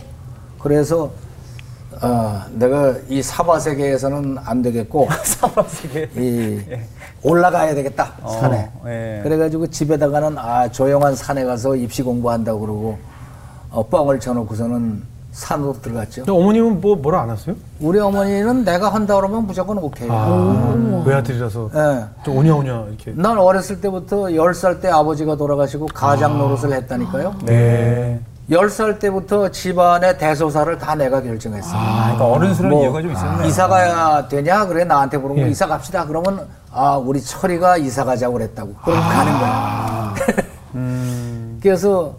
그래서 0.57 1.11
어, 2.01 2.41
내가 2.53 2.95
이 3.07 3.21
사바 3.21 3.59
세계에서는 3.59 4.39
안 4.43 4.63
되겠고 4.63 5.07
사바 5.23 5.63
세계. 5.67 6.09
이 6.15 6.59
올라가야 7.21 7.75
되겠다 7.75 8.11
산에 8.27 8.71
예. 8.87 9.19
그래가지고 9.21 9.67
집에다가는 9.67 10.35
아 10.39 10.67
조용한 10.71 11.15
산에 11.15 11.43
가서 11.43 11.75
입시 11.75 12.01
공부한다고 12.01 12.61
그러고 12.61 12.97
어, 13.69 13.85
뻥을 13.87 14.19
쳐놓고서는 14.19 15.03
산으로 15.31 15.73
들어갔죠. 15.81 16.25
근데 16.25 16.31
어머님은 16.31 16.81
뭐 16.81 16.95
뭐라 16.95 17.21
안 17.21 17.29
하세요? 17.29 17.55
우리 17.79 17.99
어머니는 17.99 18.65
내가 18.65 18.93
한다 18.93 19.15
그러면 19.15 19.47
무조건 19.47 19.77
오케이. 19.77 20.07
아, 20.11 21.03
외아들이라서 21.05 21.69
예. 21.73 22.05
좀 22.23 22.37
오냐오냐 22.37 22.85
이렇게. 22.89 23.13
난 23.15 23.37
어렸을 23.37 23.79
때부터 23.79 24.23
10살 24.25 24.81
때 24.81 24.89
아버지가 24.89 25.35
돌아가시고 25.35 25.87
가장 25.87 26.37
노릇을 26.37 26.73
했다니까요. 26.73 27.35
네. 27.45 28.19
10살 28.49 28.99
때부터 28.99 29.49
집안의 29.49 30.17
대소사를 30.17 30.77
다 30.77 30.95
내가 30.95 31.21
결정했어. 31.21 31.69
아, 31.73 32.13
그러니까 32.13 32.25
어른스러운 32.25 32.73
뭐, 32.73 32.83
이유가 32.83 33.01
좀 33.01 33.11
있었네요. 33.13 33.47
이사 33.47 33.67
가야 33.67 34.27
되냐? 34.27 34.65
그래 34.65 34.83
나한테 34.83 35.17
물으면 35.17 35.45
예. 35.45 35.51
이사 35.51 35.65
갑시다. 35.65 36.05
그러면 36.05 36.45
아 36.73 36.97
우리 36.97 37.21
철이가 37.21 37.77
이사 37.77 38.03
가자고 38.03 38.33
그랬다고. 38.33 38.73
그럼 38.83 38.99
가는 38.99 39.39
거야. 39.39 40.15
음. 40.75 41.59
그래서 41.63 42.15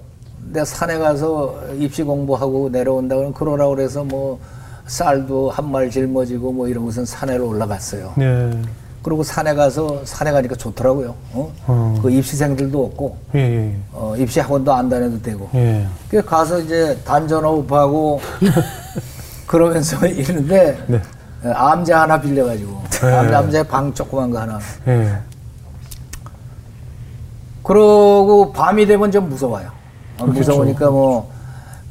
내가 0.52 0.64
산에 0.66 0.98
가서 0.98 1.58
입시 1.78 2.02
공부하고 2.02 2.68
내려온다 2.70 3.14
그러면 3.16 3.32
그러라 3.34 3.68
그래서 3.68 4.04
뭐 4.04 4.38
쌀도 4.86 5.50
한 5.50 5.66
말 5.70 5.88
짊어지고 5.90 6.52
뭐 6.52 6.68
이런 6.68 6.84
것은 6.84 7.06
산에로 7.06 7.48
올라갔어요. 7.48 8.12
예. 8.20 8.50
그리고 9.02 9.22
산에 9.22 9.54
가서 9.54 10.02
산에 10.04 10.30
가니까 10.30 10.54
좋더라고요. 10.54 11.14
어? 11.32 11.52
어. 11.66 11.98
그 12.02 12.10
입시생들도 12.10 12.84
없고 12.84 13.16
예, 13.34 13.38
예. 13.40 13.76
어, 13.92 14.14
입시 14.18 14.40
학원도 14.40 14.72
안 14.72 14.88
다녀도 14.88 15.20
되고. 15.22 15.48
예. 15.54 15.86
그 16.10 16.22
가서 16.22 16.60
이제 16.60 16.98
단전호흡하고 17.04 18.20
그러면서 19.46 20.04
있는데 20.06 20.78
네. 20.86 21.00
어, 21.44 21.50
암자 21.50 22.02
하나 22.02 22.20
빌려가지고 22.20 22.82
암- 23.02 23.34
암자에 23.34 23.62
방 23.64 23.92
조그만 23.94 24.30
거 24.30 24.40
하나. 24.40 24.58
예. 24.88 25.16
그러고 27.62 28.52
밤이 28.52 28.84
되면 28.86 29.10
좀 29.10 29.28
무서워요. 29.28 29.70
어, 30.22 30.26
무서우니까 30.26 30.90
뭐 30.90 31.30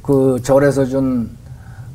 그 0.01 0.39
절에서 0.43 0.85
준 0.85 1.41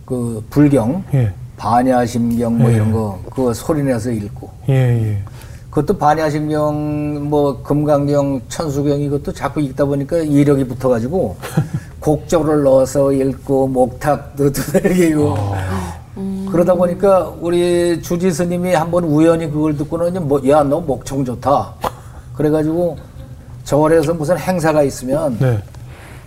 그 0.07 0.43
불경, 0.51 1.03
예. 1.15 1.33
반야심경 1.57 2.59
뭐 2.59 2.71
예. 2.71 2.77
이런 2.77 2.93
거 2.93 3.19
그거 3.29 3.53
소리 3.53 3.83
내서 3.83 4.11
읽고. 4.11 4.51
예, 4.69 4.75
예. 4.75 5.19
그것도 5.69 5.99
반야심경, 5.99 7.29
뭐 7.29 7.61
금강경, 7.63 8.43
천수경 8.49 9.01
이것도 9.01 9.33
자꾸 9.33 9.61
읽다 9.61 9.85
보니까 9.85 10.19
이력이 10.19 10.65
붙어가지고 10.69 11.37
곡조를 12.01 12.63
넣어서 12.63 13.13
읽고 13.13 13.67
목탁도 13.67 14.53
두들기고 14.53 15.37
그러다 16.51 16.75
보니까 16.75 17.31
우리 17.41 18.01
주지 18.01 18.31
스님이 18.31 18.73
한번 18.73 19.05
우연히 19.05 19.51
그걸 19.51 19.77
듣고는 19.77 20.27
뭐, 20.29 20.41
야 20.49 20.63
너 20.63 20.81
목청 20.81 21.25
좋다. 21.25 21.75
그래가지고 22.37 22.97
절에서 23.65 24.15
무슨 24.15 24.39
행사가 24.39 24.83
있으면 24.85 25.37
네. 25.39 25.59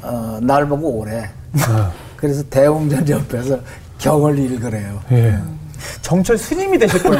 어, 0.01 0.39
날 0.41 0.67
보고 0.67 0.89
오래. 0.99 1.29
아, 1.61 1.91
그래서 2.15 2.43
대웅전 2.49 3.09
옆에서 3.09 3.59
경을 3.97 4.37
읽으래요. 4.39 4.99
예. 5.11 5.37
정철 6.01 6.37
스님이 6.37 6.77
되셨군요. 6.77 7.19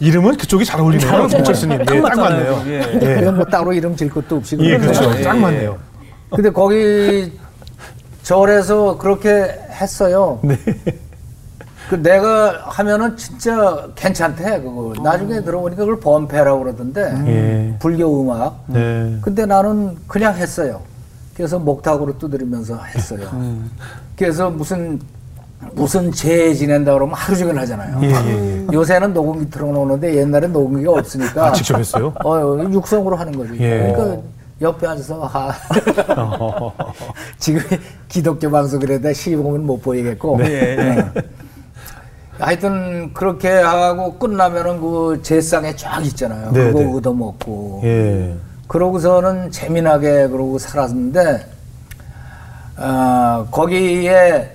이름은 0.00 0.36
그쪽이 0.36 0.64
잘 0.64 0.80
어울리네요. 0.80 1.28
정철 1.28 1.54
스님. 1.54 1.80
예, 1.80 1.84
딱 1.84 1.98
맞잖아요, 1.98 2.56
맞네요. 2.56 2.74
예. 2.74 2.92
예. 2.94 3.14
그냥 3.16 3.36
뭐 3.36 3.44
따로 3.44 3.72
이름 3.72 3.94
질 3.96 4.08
것도 4.10 4.36
없이 4.36 4.56
예. 4.60 4.78
그렇죠. 4.78 5.04
예, 5.18 5.22
딱 5.22 5.36
예. 5.36 5.40
맞네요. 5.40 5.78
근데 6.30 6.50
거기 6.50 7.38
절에서 8.22 8.96
그렇게 8.98 9.30
했어요. 9.70 10.40
네. 10.42 10.56
그 11.90 11.96
내가 11.96 12.62
하면은 12.64 13.14
진짜 13.16 13.86
괜찮대 13.94 14.62
그거. 14.62 14.94
나중에 15.02 15.42
들어보니까 15.42 15.82
그걸 15.84 16.00
범패라고 16.00 16.62
그러던데 16.64 17.14
예. 17.26 17.76
불교 17.78 18.22
음악. 18.22 18.64
네. 18.68 19.18
근데 19.20 19.44
나는 19.44 19.96
그냥 20.08 20.34
했어요. 20.34 20.80
그래서 21.34 21.58
목탁으로 21.58 22.16
두드리면서 22.18 22.78
했어요. 22.82 23.28
그래서 24.16 24.50
무슨 24.50 25.00
무슨 25.72 26.12
제 26.12 26.54
지낸다 26.54 26.92
그러면 26.92 27.14
하루 27.14 27.36
종일 27.36 27.58
하잖아요. 27.58 27.98
예, 28.02 28.08
예, 28.08 28.60
예. 28.60 28.66
요새는 28.72 29.12
녹음기 29.14 29.50
틀어놓는데 29.50 30.16
옛날엔 30.16 30.52
녹음기가 30.52 30.92
없으니까 30.92 31.46
아, 31.46 31.52
직접 31.52 31.78
했어요? 31.78 32.12
어, 32.24 32.58
육성으로 32.70 33.16
하는 33.16 33.36
거지. 33.36 33.54
예. 33.60 33.92
그러니까 33.94 34.22
옆에 34.60 34.86
앉아서 34.86 35.24
하. 35.24 35.52
지금 37.38 37.60
기독교 38.08 38.50
방송을 38.50 38.90
해도 38.90 39.12
시범은 39.12 39.64
못 39.64 39.82
보이겠고. 39.82 40.38
예, 40.42 40.44
예. 40.46 40.76
네. 40.76 41.12
하여튼 42.38 43.12
그렇게 43.14 43.48
하고 43.48 44.14
끝나면은 44.14 44.80
그 44.80 45.20
제상에 45.22 45.74
쫙 45.76 46.04
있잖아요. 46.06 46.52
네, 46.52 46.66
그거 46.66 46.80
네. 46.80 46.94
얻어먹고. 46.94 47.80
예. 47.84 48.34
그러고서는 48.66 49.50
재미나게 49.50 50.28
그러고 50.28 50.58
살았는데 50.58 51.46
아, 52.76 53.46
거기에 53.50 54.50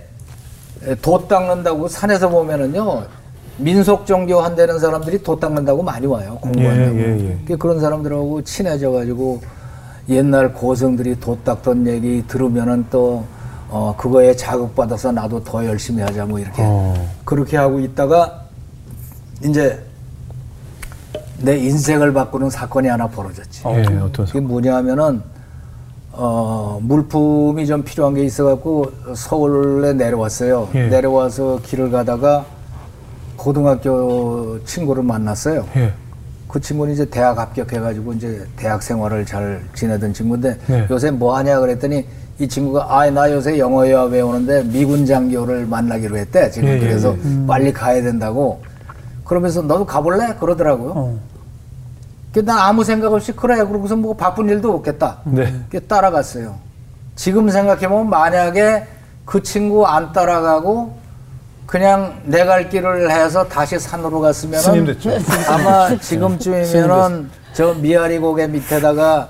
돛 1.02 1.28
닦는다고 1.28 1.88
산에서 1.88 2.30
보면은요 2.30 3.04
민속 3.58 4.06
종교 4.06 4.40
한다는 4.40 4.80
사람들이 4.80 5.22
돛 5.24 5.40
닦는다고 5.40 5.84
많이 5.84 6.06
와요 6.08 6.38
공부한다고 6.42 6.98
예, 6.98 7.20
예, 7.20 7.38
예. 7.50 7.56
그런 7.56 7.80
사람들하고 7.80 8.42
친해져 8.44 8.92
가지고 8.92 9.42
옛날 10.10 10.54
고성들이 10.54 11.20
돛 11.20 11.44
닦던 11.44 11.88
얘기 11.88 12.26
들으면은 12.28 12.86
또 12.90 13.24
어, 13.70 13.94
그거에 13.96 14.36
자극받아서 14.36 15.12
나도 15.12 15.44
더 15.44 15.64
열심히 15.66 16.02
하자 16.02 16.26
뭐 16.26 16.40
이렇게 16.40 16.62
어. 16.66 16.96
그렇게 17.24 17.58
하고 17.58 17.80
있다가 17.80 18.46
이제 19.44 19.80
내 21.42 21.58
인생을 21.58 22.14
바꾸는 22.14 22.50
사건이 22.50 22.88
하나 22.88 23.08
벌어졌지. 23.08 23.64
예, 23.68 23.86
어떤 24.02 24.26
그게 24.26 24.40
뭐냐 24.40 24.76
하면은 24.78 25.22
어 26.12 26.80
물품이 26.82 27.66
좀 27.66 27.84
필요한 27.84 28.14
게 28.14 28.24
있어갖고 28.24 28.92
서울에 29.16 29.94
내려왔어요. 29.94 30.70
예. 30.76 30.88
내려와서 30.88 31.60
길을 31.64 31.92
가다가 31.92 32.46
고등학교 33.38 34.60
친구를 34.66 35.04
만났어요. 35.04 35.66
예. 35.78 35.94
그 36.48 36.60
친구는 36.60 36.94
이제 36.94 37.06
대학 37.06 37.38
합격해가지고 37.38 38.14
이제 38.14 38.46
대학 38.58 38.82
생활을 38.82 39.26
잘 39.26 39.62
지내던 39.76 40.14
친구인데 40.14 40.58
네. 40.68 40.88
요새 40.90 41.12
뭐 41.12 41.38
하냐 41.38 41.60
그랬더니 41.60 42.06
이 42.40 42.48
친구가 42.48 42.98
아 43.00 43.10
나 43.12 43.32
요새 43.32 43.60
영어 43.60 43.86
회화 43.86 44.10
배우는데 44.10 44.64
미군 44.64 45.06
장교를 45.06 45.68
만나기로 45.68 46.18
했대 46.18 46.50
지금 46.50 46.70
예, 46.70 46.74
예, 46.76 46.80
그래서 46.80 47.16
예. 47.16 47.46
빨리 47.46 47.72
가야 47.72 48.02
된다고 48.02 48.62
그러면서 49.30 49.62
너도 49.62 49.86
가볼래 49.86 50.34
그러더라고요. 50.40 50.94
어. 50.96 51.20
그난 52.34 52.58
아무 52.58 52.84
생각 52.84 53.14
없이 53.14 53.32
그래 53.32 53.58
그러고서 53.64 53.96
뭐 53.96 54.16
바쁜 54.16 54.50
일도 54.50 54.74
없겠다. 54.74 55.18
네. 55.26 55.54
그 55.70 55.86
따라갔어요. 55.86 56.56
지금 57.16 57.48
생각해보면 57.48 58.10
만약에 58.10 58.88
그 59.26 59.44
친구 59.44 59.86
안 59.86 60.12
따라가고 60.14 60.98
그냥 61.68 62.20
내 62.26 62.44
갈 62.44 62.70
길을 62.70 63.12
해서 63.12 63.48
다시 63.48 63.78
산으로 63.78 64.20
갔으면. 64.20 64.60
아마 65.48 65.96
지금쯤이면은 66.02 67.30
저 67.54 67.74
미아리 67.76 68.18
고개 68.18 68.48
밑에다가 68.48 69.30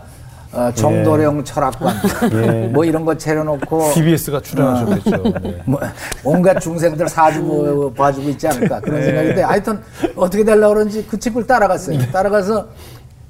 어, 0.51 0.71
정도령 0.73 1.43
철학관 1.43 1.95
예. 2.33 2.67
뭐 2.73 2.83
이런 2.83 3.05
거 3.05 3.15
차려놓고 3.15 3.91
TBS가 3.93 4.41
출연하셨겠죠. 4.41 5.23
네. 5.41 5.61
뭐 5.65 5.79
온갖 6.23 6.59
중생들 6.59 7.07
사주고 7.07 7.93
봐주고 7.93 8.29
있지 8.29 8.47
않을까 8.47 8.79
그런 8.79 9.03
생각인데 9.03 9.43
하여튼 9.43 9.79
어떻게 10.15 10.43
되려고 10.43 10.73
그런지 10.73 11.05
그 11.05 11.19
친구를 11.19 11.45
따라갔어요. 11.45 11.99
따라가서 12.11 12.67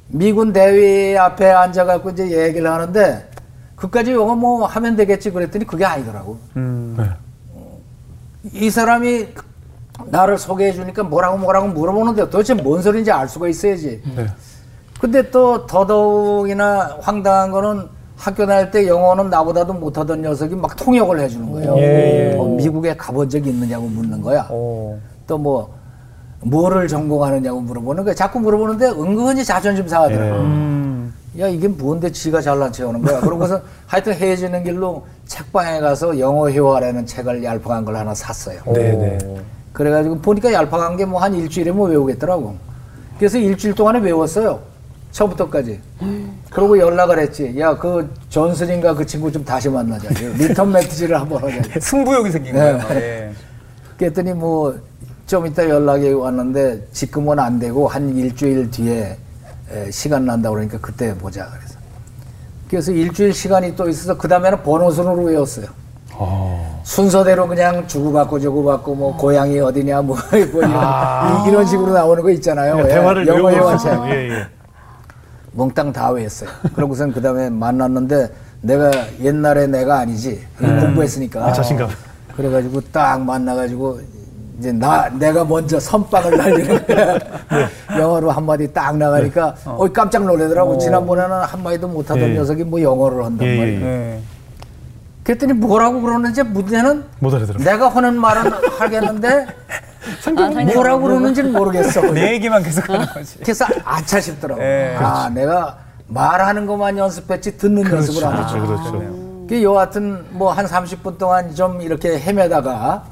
미군 0.07 0.53
대위 0.53 1.17
앞에 1.17 1.51
앉아갖고 1.51 2.11
이제 2.11 2.47
얘기를 2.47 2.69
하는데 2.71 3.29
그까지 3.75 4.13
영어 4.13 4.35
뭐 4.35 4.65
하면 4.65 4.95
되겠지 4.95 5.31
그랬더니 5.31 5.65
그게 5.65 5.83
아니더라고. 5.83 6.39
음. 6.55 6.95
네. 6.97 7.03
이 8.53 8.69
사람이 8.69 9.27
나를 10.05 10.37
소개해 10.37 10.71
주니까 10.71 11.03
뭐라고 11.03 11.37
뭐라고 11.37 11.67
물어보는데 11.67 12.29
도대체 12.29 12.53
뭔 12.53 12.81
소리인지 12.81 13.11
알 13.11 13.27
수가 13.27 13.49
있어야지. 13.49 14.01
네. 14.15 14.27
근데 14.99 15.29
또 15.31 15.65
더더욱이나 15.65 16.97
황당한 17.01 17.51
거는 17.51 17.87
학교 18.17 18.45
다닐 18.45 18.69
때 18.69 18.85
영어는 18.87 19.29
나보다도 19.29 19.73
못하던 19.73 20.21
녀석이 20.21 20.55
막 20.55 20.75
통역을 20.75 21.19
해주는 21.21 21.51
거예요. 21.53 21.77
예, 21.77 22.33
예. 22.33 22.37
어, 22.37 22.43
미국에 22.43 22.95
가본 22.97 23.29
적이 23.29 23.51
있느냐고 23.51 23.87
묻는 23.87 24.21
거야. 24.21 24.45
오. 24.51 24.97
또뭐 25.25 25.69
뭐를 26.41 26.87
전공하느냐고 26.89 27.61
물어보는 27.61 28.03
거야. 28.03 28.13
자꾸 28.13 28.39
물어보는데 28.41 28.87
은근히 28.87 29.45
자존심 29.45 29.87
상하더라고. 29.87 30.35
음. 30.41 31.13
야 31.39 31.47
이게 31.47 31.69
뭔데 31.69 32.11
지가 32.11 32.41
잘난 32.41 32.69
체하는 32.73 33.01
거야. 33.01 33.21
그러고서 33.21 33.61
하여튼 33.87 34.13
헤어지는 34.13 34.65
길로 34.65 35.05
책방에 35.25 35.79
가서 35.79 36.19
영어 36.19 36.49
회화라는 36.49 37.05
책을 37.05 37.41
얄팍한 37.41 37.85
걸 37.85 37.95
하나 37.95 38.13
샀어요. 38.13 38.59
네, 38.73 38.91
네. 38.93 39.17
그래가지고 39.71 40.17
보니까 40.19 40.51
얄팍한 40.51 40.97
게 40.97 41.05
뭐 41.05 41.19
한 41.21 41.33
일주일에 41.35 41.71
뭐 41.71 41.87
외우겠더라고. 41.87 42.55
그래서 43.17 43.37
일주일 43.37 43.75
동안에 43.75 43.99
외웠어요. 43.99 44.59
처음부터까지. 45.11 45.79
그러고 46.49 46.77
연락을 46.77 47.19
했지. 47.19 47.59
야, 47.59 47.77
그 47.77 48.13
존슨인가 48.29 48.93
그 48.95 49.05
친구 49.05 49.31
좀 49.31 49.43
다시 49.43 49.69
만나자. 49.69 50.09
리턴 50.37 50.71
매치를 50.71 51.19
한번 51.19 51.43
하자. 51.43 51.61
승부욕이 51.81 52.31
생긴 52.31 52.53
네. 52.55 52.59
거예요. 52.77 53.01
예. 53.01 53.31
그랬더니 53.97 54.33
뭐 54.33 54.89
좀 55.29 55.45
이따 55.45 55.69
연락이 55.69 56.11
왔는데 56.11 56.87
지금은 56.91 57.37
안 57.37 57.59
되고 57.59 57.87
한 57.87 58.17
일주일 58.17 58.71
뒤에 58.71 59.15
에, 59.71 59.91
시간 59.91 60.25
난다 60.25 60.49
그러니까 60.49 60.79
그때 60.81 61.15
보자 61.15 61.47
그래서. 61.51 61.77
그래서 62.67 62.91
일주일 62.91 63.31
시간이 63.31 63.75
또 63.75 63.87
있어서 63.87 64.17
그 64.17 64.27
다음에는 64.27 64.63
번호순으로 64.63 65.21
외웠어요. 65.25 65.67
어. 66.15 66.81
순서대로 66.83 67.47
그냥 67.47 67.87
주고받고 67.87 68.39
주고받고 68.39 68.95
뭐 68.95 69.15
고향이 69.17 69.59
어디냐 69.59 70.01
뭐, 70.01 70.17
뭐 70.51 70.63
이런, 70.63 71.47
이런 71.47 71.65
식으로 71.67 71.93
나오는 71.93 72.23
거 72.23 72.31
있잖아요. 72.31 72.79
예, 72.79 72.87
대화를 72.87 73.27
영어 73.27 73.49
외우고 73.49 73.69
회화책. 73.69 73.93
예, 74.07 74.29
예. 74.31 74.47
몽땅 75.51 75.93
다 75.93 76.11
외웠어요. 76.11 76.49
그러고선 76.75 77.11
그 77.11 77.21
다음에 77.21 77.49
만났는데 77.49 78.29
내가 78.61 78.91
옛날에 79.21 79.67
내가 79.67 79.99
아니지 79.99 80.45
공부했으니까. 80.57 81.45
아, 81.45 81.51
자신감. 81.51 81.89
그래가지고 82.35 82.81
딱 82.91 83.21
만나가지고 83.21 83.99
이제 84.59 84.71
나 84.71 85.09
내가 85.09 85.43
먼저 85.45 85.79
선빵을 85.79 86.37
날리는 86.37 86.85
거야. 86.85 87.17
영어로 87.97 88.31
한마디 88.31 88.71
딱 88.71 88.97
나가니까 88.97 89.55
어 89.65 89.87
깜짝 89.91 90.25
놀라더라고. 90.25 90.77
지난번에는 90.77 91.31
한마디도 91.43 91.87
못하던 91.87 92.23
예. 92.29 92.33
녀석이 92.33 92.65
뭐 92.65 92.81
영어를 92.81 93.23
한단 93.23 93.47
예, 93.47 93.57
말이야. 93.57 93.79
예. 93.79 93.85
예. 94.15 94.21
그랬더니 95.23 95.53
뭐라고 95.53 96.01
그러는지 96.01 96.43
문제는 96.43 97.03
못 97.19 97.33
알아들어. 97.33 97.59
내가 97.59 97.87
하는 97.89 98.19
말은 98.19 98.51
하겠는데 98.79 99.47
뭐라고 100.73 101.03
그러는지는 101.03 101.51
모르겠어. 101.51 102.01
내 102.13 102.33
얘기만 102.33 102.63
계속 102.63 102.89
하는 102.89 103.05
거지. 103.07 103.37
그래서 103.39 103.65
아차 103.83 104.19
싶더라고. 104.19 104.61
예. 104.61 104.95
아, 104.99 105.29
내가 105.29 105.77
말하는 106.07 106.65
것만 106.65 106.97
연습했지 106.97 107.57
듣는 107.57 107.89
연습을 107.89 108.25
안 108.25 108.43
했죠. 108.43 108.61
그렇죠, 108.65 108.91
그렇죠. 108.91 109.45
그 109.47 109.63
여하튼 109.63 110.25
뭐 110.31 110.51
한 110.53 110.65
30분 110.65 111.17
동안 111.17 111.53
좀 111.55 111.81
이렇게 111.81 112.19
헤매다가 112.19 113.03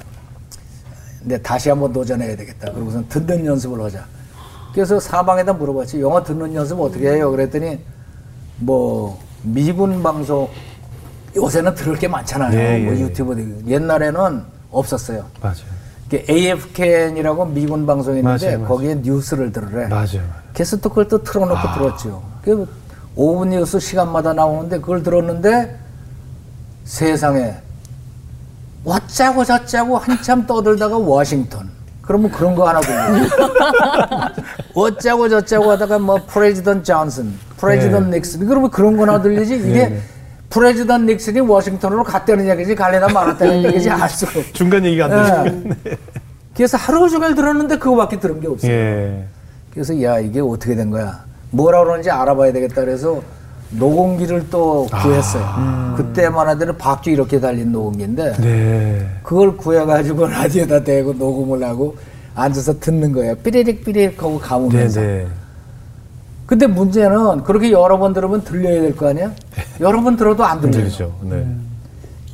근데 1.19 1.41
다시 1.41 1.69
한번 1.69 1.91
도전해야 1.91 2.36
되겠다. 2.38 2.71
그러고선 2.71 3.08
듣는 3.10 3.45
연습을 3.45 3.84
하자. 3.84 4.06
그래서 4.73 5.00
사방에다 5.00 5.54
물어봤지. 5.54 6.00
영어 6.02 6.23
듣는 6.23 6.54
연습 6.54 6.80
어떻게 6.80 7.10
해요? 7.12 7.32
그랬더니 7.32 7.80
뭐 8.58 9.19
미군 9.41 10.02
방송 10.04 10.47
요새는 11.36 11.76
들을 11.76 11.95
게 11.97 12.08
많잖아요. 12.08 12.58
예, 12.58 12.80
뭐 12.86 12.93
예, 12.93 12.97
예. 12.97 13.02
유튜브 13.02 13.63
옛날에는 13.67 14.43
없었어요. 14.71 15.26
맞아요. 15.41 15.77
AFKN이라고 16.15 17.46
미군 17.48 17.86
방송이 17.86 18.20
있는데 18.20 18.46
맞아요, 18.46 18.58
맞아요. 18.60 18.70
거기에 18.70 18.96
뉴스를 18.96 19.52
들으래. 19.52 19.88
맞아요. 19.88 20.22
그래서 20.54 20.78
또 20.78 20.89
그걸 20.89 21.08
또 21.08 21.22
틀어놓고 21.22 21.58
아. 21.58 21.74
들었죠. 21.78 22.24
그 22.41 22.67
5분 23.15 23.50
뉴스 23.50 23.80
시간마다 23.80 24.34
나오는데 24.34 24.80
그걸 24.80 25.04
들었는데 25.04 25.78
세상에 26.86 27.56
어짜고 28.86 29.43
저짜고 29.43 29.98
한참 29.98 30.46
떠들다가 30.48 30.98
워싱턴. 30.98 31.70
그러면 32.02 32.32
그런 32.32 32.56
거 32.56 32.67
하나 32.70 32.80
들려. 32.80 32.98
어짜고 34.74 35.28
저짜고 35.28 35.72
하다가 35.72 36.00
뭐 36.00 36.17
프레지던 36.26 36.86
존슨, 36.86 37.38
프레지던 37.58 38.10
네. 38.10 38.17
닉슨. 38.17 38.48
그러면 38.48 38.72
그런 38.72 38.96
거 38.96 39.04
하나 39.04 39.22
들리지. 39.22 39.56
이게 39.58 39.89
네. 39.89 40.02
프레지던 40.58 41.06
닉슨이 41.06 41.39
워싱턴으로 41.41 42.04
갔다는 42.04 42.50
얘기지 42.50 42.74
갈래다 42.74 43.10
말았다는 43.10 43.63
얘기지 43.65 43.91
알 43.91 44.10
수가 44.10 44.39
없어. 44.39 44.54
중간 44.54 44.84
얘기가 44.84 45.06
안 45.06 45.12
되죠. 45.12 45.70
예. 45.86 45.98
그래서 46.56 46.78
하루 46.78 47.08
종일 47.08 47.36
들었는데 47.36 47.78
그거밖에 47.78 48.20
들은 48.20 48.41
게 48.41 48.48
없어요. 48.48 48.72
예. 48.72 49.24
그래서 49.72 50.02
야 50.02 50.17
이게 50.20 50.39
어떻게 50.39 50.74
된 50.74 50.89
거야? 50.89 51.24
뭐라 51.52 51.84
그러는지 51.84 52.10
알아봐야 52.10 52.52
되겠다 52.52 52.82
그래서 52.82 53.22
녹음기를 53.70 54.50
또 54.50 54.88
구했어요. 54.91 55.93
그때만 55.96 56.48
하더라도 56.50 56.76
박쥐 56.78 57.12
이렇게 57.12 57.39
달린 57.39 57.72
녹음기인데 57.72 58.34
네. 58.38 59.08
그걸 59.22 59.56
구해가지고 59.56 60.26
라디오에다 60.26 60.84
대고 60.84 61.13
녹음을 61.13 61.63
하고 61.67 61.96
앉아서 62.34 62.80
듣는 62.80 63.12
거예요. 63.12 63.36
삐리릭 63.36 63.86
삐리릭 63.86 64.24
하고 64.24 64.39
네, 64.39 64.48
감으면서. 64.48 65.02
네. 65.02 65.28
근데 66.47 66.65
문제는 66.65 67.43
그렇게 67.43 67.71
여러 67.71 67.97
번 67.99 68.13
들으면 68.13 68.41
들려야 68.43 68.81
될 68.81 68.95
거 68.95 69.10
아니야? 69.10 69.31
여러 69.81 70.01
번 70.01 70.15
들어도 70.15 70.43
안 70.43 70.60
들려요. 70.62 70.79
힘들죠. 70.86 71.13
네. 71.23 71.45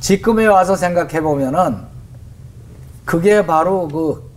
지금에 0.00 0.46
와서 0.46 0.76
생각해 0.76 1.20
보면은 1.20 1.76
그게 3.04 3.44
바로 3.44 3.88
그 3.88 4.30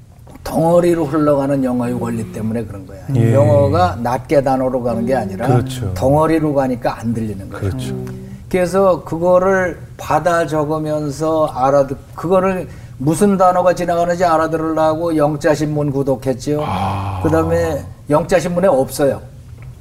덩어리로 0.44 1.06
흘러가는 1.06 1.64
영어의 1.64 1.94
원리 1.94 2.32
때문에 2.32 2.64
그런 2.66 2.86
거야. 2.88 3.00
예. 3.16 3.34
영어가 3.34 3.98
낮게 4.02 4.42
단어로 4.44 4.82
가는 4.82 5.06
게 5.06 5.14
아니라 5.14 5.46
그렇죠. 5.48 5.94
덩어리로 5.94 6.54
가니까 6.54 7.00
안 7.00 7.14
들리는 7.14 7.48
거야. 7.50 7.62
그렇죠. 7.62 7.96
그래서 8.50 9.04
그거를 9.04 9.78
받아 9.98 10.48
적으면서 10.48 11.48
알아듣 11.48 11.98
그거를 12.16 12.68
무슨 12.98 13.38
단어가 13.38 13.76
지나가는지 13.76 14.24
알아들으려고 14.26 15.16
영자신문 15.18 15.92
구독했지요. 15.92 16.64
그다음에 17.24 17.84
영자신문에 18.10 18.68
없어요. 18.68 19.22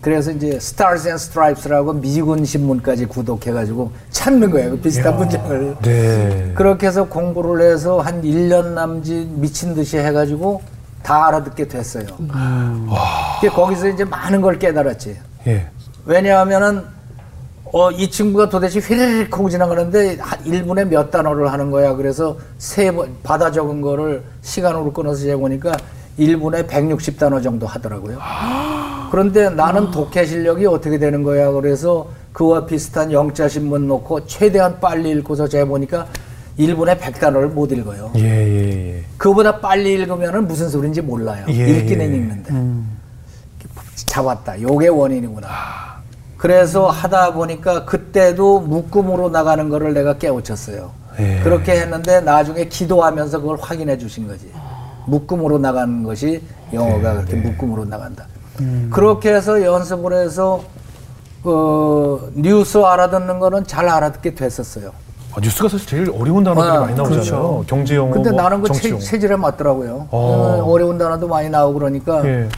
그래서 0.07 0.31
이제 0.31 0.51
Stars 0.55 1.09
and 1.09 1.21
Stripes라고 1.21 1.92
미군 1.95 2.45
신문까지 2.45 3.07
구독해가지고 3.07 3.90
찾는 4.11 4.53
거예요. 4.53 4.71
그 4.71 4.81
비슷한 4.81 5.16
문장을. 5.16 5.77
네. 5.83 6.53
그렇게 6.55 6.87
해서 6.87 7.09
공부를 7.09 7.73
해서 7.73 7.99
한 7.99 8.23
1년 8.23 8.69
남짓 8.75 9.27
미친 9.31 9.75
듯이 9.75 9.99
해가지고 9.99 10.62
다 11.03 11.27
알아듣게 11.27 11.66
됐어요. 11.66 12.07
근데 13.40 13.53
거기서 13.53 13.88
이제 13.88 14.05
많은 14.05 14.40
걸 14.42 14.61
깨달았지. 14.61 15.16
예. 15.49 15.66
왜냐하면은 16.05 16.85
어, 17.73 17.90
이 17.90 18.09
친구가 18.09 18.49
도대체 18.49 18.79
휘리릭 18.79 19.33
하고 19.35 19.51
지나가는데 19.51 20.19
한 20.21 20.38
1분에 20.45 20.85
몇 20.87 21.11
단어를 21.11 21.51
하는 21.51 21.73
거야. 21.73 21.95
그래서 21.95 22.37
세 22.59 22.92
번 22.92 23.12
받아 23.25 23.51
적은 23.51 23.81
거를 23.81 24.23
시간으로 24.40 24.92
끊어서 24.92 25.23
재보니까 25.23 25.73
1분에 26.16 26.69
160단어 26.69 27.42
정도 27.42 27.66
하더라고요. 27.66 28.19
그런데 29.11 29.51
나는 29.51 29.90
독해 29.90 30.27
실력이 30.27 30.66
어떻게 30.66 30.99
되는 30.99 31.23
거야. 31.23 31.51
그래서 31.51 32.09
그와 32.33 32.66
비슷한 32.66 33.12
영자 33.12 33.49
신문 33.49 33.87
놓고 33.88 34.27
최대한 34.27 34.79
빨리 34.81 35.11
읽고서 35.11 35.49
재보니까 35.49 36.07
1분에 36.59 36.99
100단어를 36.99 37.49
못 37.49 37.73
읽어요. 37.73 38.12
예, 38.16 38.23
예, 38.23 38.97
예. 38.97 39.05
그거보다 39.19 39.61
빨리 39.61 39.92
읽으면은 39.92 40.47
무슨 40.47 40.69
소리인지 40.69 41.03
몰라요. 41.03 41.45
예, 41.49 41.53
읽기는 41.53 42.11
예. 42.11 42.16
읽는데. 42.16 42.55
잡았다. 43.95 44.61
요게 44.62 44.88
원인이구나. 44.88 45.49
그래서 46.37 46.88
하다 46.88 47.35
보니까 47.35 47.85
그때도 47.85 48.61
묶음으로 48.61 49.31
나가는 49.31 49.69
거를 49.69 49.95
내가 49.95 50.19
깨우쳤어요. 50.19 50.90
예. 51.19 51.40
그렇게 51.42 51.73
했는데 51.81 52.21
나중에 52.21 52.66
기도하면서 52.66 53.40
그걸 53.40 53.59
확인해 53.61 53.97
주신 53.97 54.27
거지. 54.27 54.51
묶음으로 55.07 55.59
나가는 55.59 56.03
것이 56.03 56.42
영어가 56.73 57.14
그렇게 57.14 57.37
묶음으로 57.37 57.85
나간다. 57.85 58.27
그렇게 58.90 59.35
해서 59.35 59.62
연습을 59.62 60.12
해서 60.12 60.62
그 61.42 62.33
뉴스 62.35 62.79
알아듣는 62.79 63.38
거는 63.38 63.66
잘 63.66 63.88
알아듣게 63.88 64.35
됐었어요. 64.35 64.92
아, 65.35 65.40
뉴스가 65.40 65.69
사실 65.69 65.87
제일 65.87 66.11
어려운 66.11 66.42
단어들이 66.42 66.77
아, 66.77 66.81
많이 66.81 66.95
나오잖아요. 66.95 67.11
그렇죠. 67.11 67.64
경제 67.66 67.95
영어, 67.95 68.12
근데 68.12 68.31
뭐 68.31 68.40
나는 68.42 68.62
그 68.62 68.73
체. 68.73 68.99
체질에 68.99 69.37
맞더라고요. 69.37 70.09
어. 70.11 70.19
어, 70.19 70.73
어려운 70.73 70.97
단어도 70.97 71.29
많이 71.29 71.51
나오고 71.51 71.79
그러니까 71.79 72.27
예. 72.27 72.49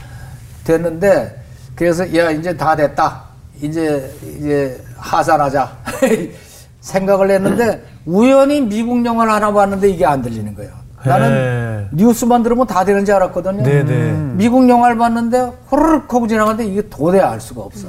됐는데 0.65 1.43
그래서 1.75 2.15
야 2.17 2.31
이제 2.31 2.57
다 2.57 2.77
됐다. 2.77 3.25
이제 3.61 4.11
이제 4.39 4.81
하산하자 4.97 5.77
생각을 6.81 7.31
했는데 7.33 7.83
우연히 8.07 8.61
미국 8.61 9.05
영화를 9.05 9.33
하나 9.33 9.53
봤는데 9.53 9.91
이게 9.91 10.07
안 10.07 10.23
들리는 10.23 10.55
거예요. 10.55 10.71
나는 11.05 11.31
예. 11.31 11.89
뉴스만 11.93 12.43
들으면 12.43 12.67
다 12.67 12.85
되는 12.85 13.05
줄 13.05 13.15
알았거든요. 13.15 13.63
네네. 13.63 14.13
미국 14.35 14.69
영화를 14.69 14.97
봤는데 14.97 15.53
호르륵 15.71 16.13
하고 16.13 16.27
지나가는데 16.27 16.67
이게 16.67 16.83
도저히 16.89 17.21
알 17.21 17.41
수가 17.41 17.63
없어. 17.63 17.89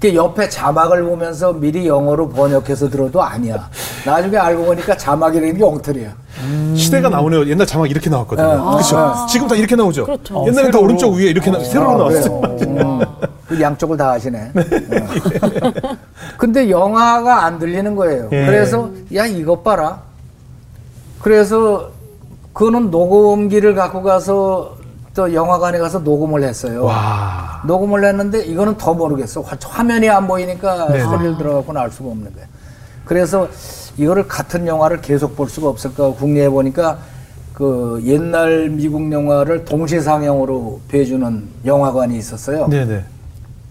그 0.00 0.14
옆에 0.14 0.48
자막을 0.48 1.04
보면서 1.04 1.52
미리 1.52 1.86
영어로 1.86 2.28
번역해서 2.28 2.88
들어도 2.88 3.20
아니야. 3.20 3.68
나중에 4.06 4.36
알고 4.36 4.64
보니까 4.66 4.96
자막이라는 4.96 5.56
게 5.56 5.64
엉터리야. 5.64 6.14
시대가 6.76 7.08
나오네요. 7.08 7.46
옛날 7.48 7.66
자막 7.66 7.90
이렇게 7.90 8.08
나왔거든요. 8.08 8.46
네. 8.46 8.54
그렇죠. 8.56 9.26
지금 9.28 9.48
다 9.48 9.56
이렇게 9.56 9.74
나오죠. 9.74 10.04
그렇죠. 10.04 10.44
옛날에 10.46 10.70
다 10.70 10.78
오른쪽 10.78 11.14
위에 11.14 11.24
이렇게 11.30 11.50
나, 11.50 11.58
세로로 11.58 11.90
아, 11.90 11.96
나왔어요. 11.96 12.40
음, 12.60 13.00
그 13.48 13.60
양쪽을 13.60 13.96
다 13.96 14.10
하시네. 14.12 14.52
어. 14.54 15.96
근데 16.36 16.70
영화가 16.70 17.44
안 17.44 17.58
들리는 17.58 17.96
거예요. 17.96 18.28
예. 18.30 18.46
그래서 18.46 18.90
야 19.14 19.26
이것 19.26 19.64
봐라. 19.64 20.00
그래서 21.20 21.90
그는 22.58 22.90
녹음기를 22.90 23.76
갖고 23.76 24.02
가서 24.02 24.76
또 25.14 25.32
영화관에 25.32 25.78
가서 25.78 26.00
녹음을 26.00 26.42
했어요. 26.42 26.84
와. 26.86 27.62
녹음을 27.64 28.04
했는데 28.04 28.44
이거는 28.44 28.76
더 28.76 28.92
모르겠어. 28.94 29.42
화- 29.42 29.56
화면이 29.62 30.08
안 30.10 30.26
보이니까 30.26 30.88
네네. 30.88 31.04
소리를 31.04 31.38
들어갖고는 31.38 31.80
알 31.80 31.88
수가 31.92 32.08
없는 32.10 32.32
거예요. 32.34 32.48
그래서 33.04 33.46
이거를 33.96 34.26
같은 34.26 34.66
영화를 34.66 35.00
계속 35.00 35.36
볼 35.36 35.48
수가 35.48 35.68
없을까 35.68 36.14
궁리해 36.14 36.50
보니까 36.50 36.98
그 37.52 38.02
옛날 38.04 38.68
미국 38.70 39.10
영화를 39.12 39.64
동시 39.64 40.00
상영으로 40.00 40.80
배주는 40.88 41.44
영화관이 41.64 42.18
있었어요. 42.18 42.66
네네. 42.66 43.04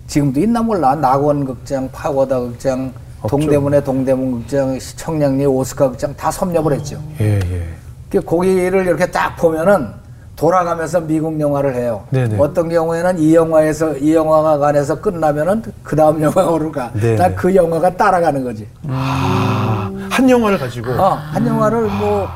지금도 0.08 0.40
있나 0.40 0.62
몰라. 0.62 0.96
낙원 0.96 1.44
극장, 1.44 1.90
파고다 1.92 2.40
극장, 2.40 2.94
없죠. 3.22 3.36
동대문의 3.38 3.84
동대문 3.84 4.40
극장, 4.44 4.80
청량리 4.96 5.46
오스카 5.46 5.90
극장 5.90 6.16
다 6.16 6.32
섭렵을 6.32 6.72
했죠. 6.72 6.98
예, 7.20 7.40
예. 7.40 7.68
그 8.10 8.22
거기를 8.22 8.86
이렇게 8.86 9.06
딱 9.12 9.36
보면은 9.36 9.90
돌아가면서 10.36 11.00
미국 11.02 11.40
영화를 11.40 11.76
해요. 11.76 12.04
네네. 12.12 12.38
어떤 12.40 12.70
경우에는 12.70 13.18
이 13.18 13.34
영화에서 13.34 13.98
이 13.98 14.14
영화관에서 14.14 15.02
끝나면은 15.02 15.64
그 15.84 15.96
다음 15.96 16.22
영화로 16.22 16.72
가. 16.72 16.92
난 16.94 17.36
그 17.36 17.54
영화가 17.56 17.96
따라가는 17.98 18.44
거지. 18.44 18.68
아, 18.88 19.92
한 20.12 20.30
영화를 20.30 20.60
가지고. 20.60 20.92
어, 20.92 21.10
한 21.14 21.46
영화를 21.46 21.82
뭐 21.90 22.28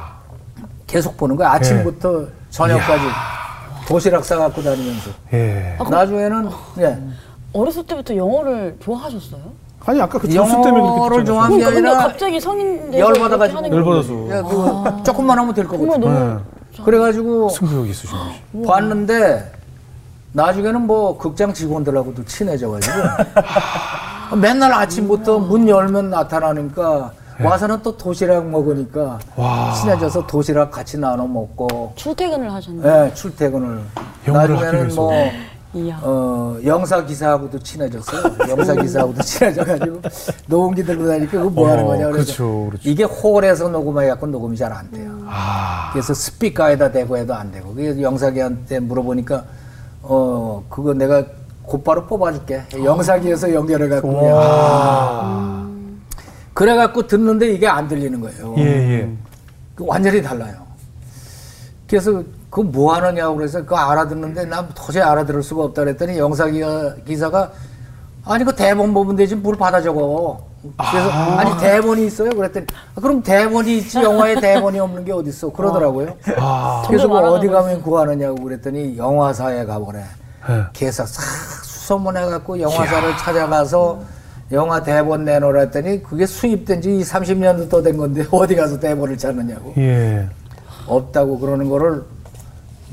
계속 0.88 1.15
보는 1.15 1.36
거야. 1.36 1.51
아침부터 1.51 2.25
저녁까지 2.49 3.03
도시락 3.88 4.25
싸 4.25 4.36
갖고 4.38 4.63
다니면서. 4.63 5.12
예. 5.34 5.77
나중에는 5.89 6.49
예. 6.79 6.97
어렸을 7.53 7.86
때부터 7.86 8.15
영어를 8.15 8.77
좋아하셨어요? 8.79 9.41
아니 9.86 10.00
아까 10.02 10.20
그 10.20 10.30
점수 10.30 10.62
때문에 10.62 10.72
그렇게 10.84 11.00
영어를. 11.00 11.26
좋아하는 11.26 11.58
게 11.58 11.63
그러니까 11.63 11.82
근데 11.82 11.89
아니라 11.89 12.08
갑자기 12.08 12.39
성인 12.39 12.91
돼서 12.91 13.00
열받아가지고. 13.00 13.38
그렇게 13.39 13.54
하는 13.56 13.70
게 13.70 13.76
열받아서. 13.76 14.13
예, 14.13 14.41
그 14.98 15.04
조금만 15.04 15.39
하면 15.39 15.54
될 15.54 15.65
정말 15.67 15.88
거거든. 16.00 16.02
너무 16.13 16.39
네. 16.78 16.84
그래가지고 16.84 17.50
승부욕 17.50 17.89
있으신 17.89 18.15
거지. 18.17 18.67
봤는데 18.67 19.52
나중에는 20.34 20.82
뭐 20.88 21.17
극장 21.17 21.54
직원들하고도 21.54 22.26
친해져가지고 22.26 22.96
맨날 24.39 24.72
아침부터 24.74 25.39
문 25.39 25.67
열면 25.67 26.10
나타나니까 26.12 27.12
와서는 27.44 27.80
또 27.82 27.98
도시락 27.98 28.48
먹으니까 28.48 29.20
와. 29.36 29.74
친해져서 29.74 30.28
도시락 30.28 30.70
같이 30.72 30.98
나눠 31.00 31.26
먹고 31.28 31.91
출퇴근을 31.96 32.54
하셨나요? 32.54 33.06
예, 33.08 33.13
출퇴근을 33.13 33.82
영어를 34.28 34.56
하기 34.56 34.63
나중에는 34.65 34.80
위해서. 34.86 35.02
뭐 35.02 35.12
이야. 35.73 35.99
어, 36.03 36.57
영사 36.65 37.03
기사하고도 37.05 37.60
친해졌어요. 37.60 38.36
영사 38.49 38.75
기사하고도 38.75 39.21
친해져가지고 39.23 40.01
녹음기 40.47 40.84
들고 40.84 41.07
다니니까 41.07 41.31
그거 41.31 41.49
뭐 41.49 41.69
하는 41.69 41.84
어, 41.86 41.88
거냐 41.88 42.10
그래서 42.10 42.25
그렇죠, 42.25 42.65
그렇죠. 42.69 42.89
이게 42.89 43.03
홀에서 43.05 43.69
녹음해갖고 43.69 44.27
녹음이 44.27 44.57
잘 44.57 44.71
안 44.73 44.91
돼요. 44.91 45.17
아. 45.27 45.89
그래서 45.93 46.13
스피커에다 46.13 46.91
대고 46.91 47.17
해도 47.17 47.34
안 47.34 47.51
되고 47.51 47.73
그래서 47.73 48.01
영사기한테 48.01 48.79
물어보니까 48.79 49.43
어 50.03 50.63
그거 50.69 50.93
내가 50.93 51.23
곧바로 51.63 52.05
뽑아줄게 52.05 52.63
영사기에서 52.84 53.53
연결해갖고 53.53 54.07
그냥. 54.19 55.71
그래갖고 56.53 57.07
듣는데 57.07 57.53
이게 57.53 57.65
안 57.67 57.88
들리는 57.88 58.19
거예요. 58.19 58.55
예, 58.57 58.63
예. 58.63 59.10
그 59.75 59.86
완전히 59.88 60.21
달라요. 60.21 60.55
그래서 61.88 62.23
그거 62.51 62.63
뭐 62.63 62.93
하느냐고 62.93 63.37
그래서 63.37 63.59
그거 63.61 63.77
알아듣는데 63.77 64.45
난 64.45 64.67
도저히 64.75 65.01
알아들을 65.01 65.41
수가 65.41 65.63
없다 65.63 65.83
그랬더니 65.85 66.19
영사 66.19 66.45
기사, 66.47 66.93
기사가 67.07 67.49
아니 68.25 68.43
그 68.43 68.53
대본 68.53 68.93
보면 68.93 69.15
되지 69.15 69.35
뭘 69.35 69.55
받아 69.55 69.81
적어. 69.81 70.45
그래서 70.77 71.09
아. 71.09 71.43
니 71.43 71.57
대본이 71.59 72.05
있어요? 72.05 72.29
그랬더니 72.29 72.67
아, 72.93 73.01
그럼 73.01 73.23
대본이 73.23 73.77
있지 73.77 73.97
영화에 73.99 74.35
대본이 74.39 74.79
없는 74.79 75.05
게 75.05 75.13
어딨어 75.13 75.51
그러더라고요. 75.53 76.13
아. 76.37 76.83
그래서 76.87 77.07
뭐 77.07 77.19
어디 77.21 77.47
가면 77.47 77.81
구하느냐고 77.81 78.43
그랬더니 78.43 78.97
영화사에 78.97 79.65
가보래. 79.65 80.03
예. 80.49 80.63
걔서 80.73 81.05
싹 81.05 81.21
수소문해 81.63 82.25
갖고 82.25 82.59
영화사를 82.59 83.17
찾아가서 83.17 84.01
영화 84.51 84.83
대본 84.83 85.23
내놓으라 85.23 85.61
했더니 85.61 86.03
그게 86.03 86.25
수입된 86.25 86.81
지 86.81 86.89
30년도 86.89 87.69
더 87.69 87.81
된 87.81 87.95
건데 87.95 88.25
어디 88.29 88.55
가서 88.55 88.77
대본을 88.77 89.17
찾느냐고. 89.17 89.73
예. 89.77 90.27
없다고 90.85 91.39
그러는 91.39 91.69
거를 91.69 92.03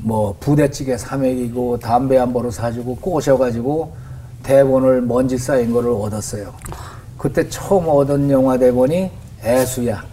뭐 0.01 0.35
부대찌개 0.39 0.97
사먹이고 0.97 1.79
담배 1.79 2.17
한 2.17 2.31
보루 2.31 2.49
사주고 2.51 2.95
꼬셔가지고 2.97 3.93
대본을 4.43 5.01
먼지 5.01 5.37
쌓인 5.37 5.73
거를 5.73 5.91
얻었어요. 5.91 6.53
그때 7.17 7.47
처음 7.49 7.87
얻은 7.89 8.31
영화 8.31 8.57
대본이 8.57 9.11
애수야. 9.43 10.03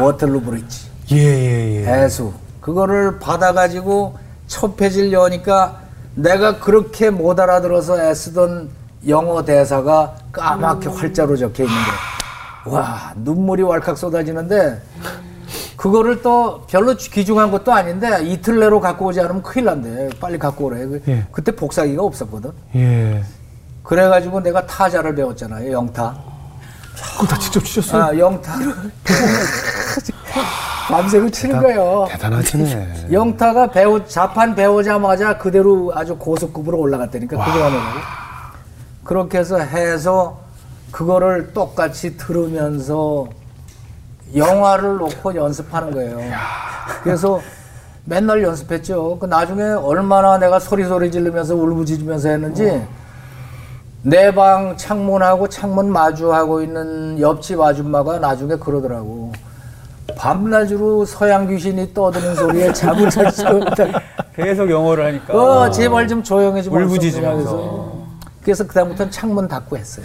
워털루 0.00 0.40
브릿지. 0.40 0.88
예, 1.12 1.16
예, 1.16 1.84
예. 1.84 2.04
애수. 2.04 2.32
그거를 2.60 3.18
받아가지고 3.18 4.18
첫 4.46 4.76
페이지를 4.76 5.12
여니까 5.12 5.80
내가 6.14 6.58
그렇게 6.58 7.10
못 7.10 7.38
알아들어서 7.38 8.02
애쓰던 8.02 8.70
영어 9.06 9.44
대사가 9.44 10.14
까맣게 10.32 10.88
활자로 10.88 11.36
적혀 11.36 11.64
있는 11.64 11.76
거야. 11.76 12.74
와, 12.80 13.12
눈물이 13.16 13.62
왈칵 13.62 13.98
쏟아지는데 13.98 14.80
그거를 15.84 16.22
또 16.22 16.62
별로 16.66 16.94
귀중한 16.96 17.50
것도 17.50 17.70
아닌데 17.70 18.08
이틀 18.24 18.58
내로 18.58 18.80
갖고 18.80 19.04
오지 19.04 19.20
않으면 19.20 19.42
큰일 19.42 19.66
난대. 19.66 20.08
빨리 20.18 20.38
갖고 20.38 20.64
오래. 20.64 20.78
그- 20.86 21.02
예. 21.08 21.26
그때 21.30 21.54
복사기가 21.54 22.02
없었거든. 22.02 22.52
예. 22.76 23.22
그래가지고 23.82 24.40
내가 24.40 24.64
타자를 24.64 25.14
배웠잖아요. 25.14 25.70
영타. 25.70 26.16
그거 27.12 27.26
다 27.26 27.38
직접 27.38 27.62
치셨어요? 27.62 28.02
아, 28.02 28.18
영타를 28.18 28.74
밤새고 30.88 31.28
치는 31.30 31.60
거예요. 31.60 32.06
대단하시네. 32.08 33.08
영타가 33.12 33.70
배우 33.70 34.06
자판 34.08 34.54
배우자마자 34.54 35.36
그대로 35.36 35.92
아주 35.94 36.16
고속급으로 36.16 36.78
올라갔다니까 36.78 37.36
그거 37.44 37.62
하는 37.62 37.76
거. 37.78 37.84
그렇게 39.04 39.36
해서 39.36 39.58
해서 39.58 40.38
그거를 40.90 41.52
똑같이 41.52 42.16
들으면서 42.16 43.28
영화를 44.36 44.96
놓고 44.96 45.34
연습하는 45.34 45.92
거예요. 45.92 46.18
그래서 47.02 47.40
맨날 48.04 48.42
연습했죠. 48.42 49.18
그 49.18 49.26
나중에 49.26 49.62
얼마나 49.62 50.38
내가 50.38 50.58
소리 50.58 50.84
소리 50.84 51.10
지르면서 51.10 51.54
울부짖으면서 51.54 52.28
했는지 52.28 52.86
내방 54.02 54.76
창문하고 54.76 55.48
창문 55.48 55.90
마주하고 55.90 56.60
있는 56.62 57.18
옆집 57.18 57.60
아줌마가 57.60 58.18
나중에 58.18 58.56
그러더라고. 58.56 59.32
밤낮으로 60.18 61.06
서양 61.06 61.46
귀신이 61.48 61.94
떠드는 61.94 62.34
소리에 62.34 62.72
잠을 62.74 63.08
잘 63.08 63.30
수가 63.32 63.50
없다. 63.50 63.84
계속 64.36 64.70
영어를 64.70 65.06
하니까. 65.06 65.34
어, 65.34 65.70
제발 65.70 66.06
좀 66.06 66.22
조용히 66.22 66.62
좀 66.62 66.74
울부짖으면서. 66.74 67.94
그래서 68.42 68.66
그다음부터는 68.66 69.10
창문 69.10 69.48
닫고 69.48 69.78
했어요. 69.78 70.04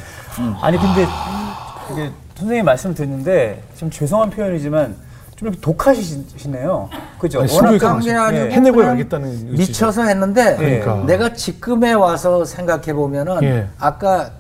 아니 0.62 0.78
근데 0.78 1.06
이게 1.92 2.10
선생님 2.40 2.64
말씀 2.64 2.94
듣는데 2.94 3.62
좀 3.76 3.90
죄송한 3.92 4.30
표현이지만 4.30 4.96
좀 5.36 5.50
이렇게 5.50 5.60
독하시네요. 5.60 6.90
그죠? 7.20 7.42
아니, 7.42 7.54
워낙 7.54 8.00
게 8.32 8.38
예. 8.38 8.50
해내고 8.52 8.82
의지죠. 8.82 9.52
미쳐서 9.52 10.04
했는데 10.04 10.56
그러니까. 10.56 11.04
내가 11.06 11.34
지금에 11.34 11.94
와서 11.94 12.46
생각해 12.46 12.94
보면은 12.94 13.44
예. 13.44 13.68
아까 13.78 14.32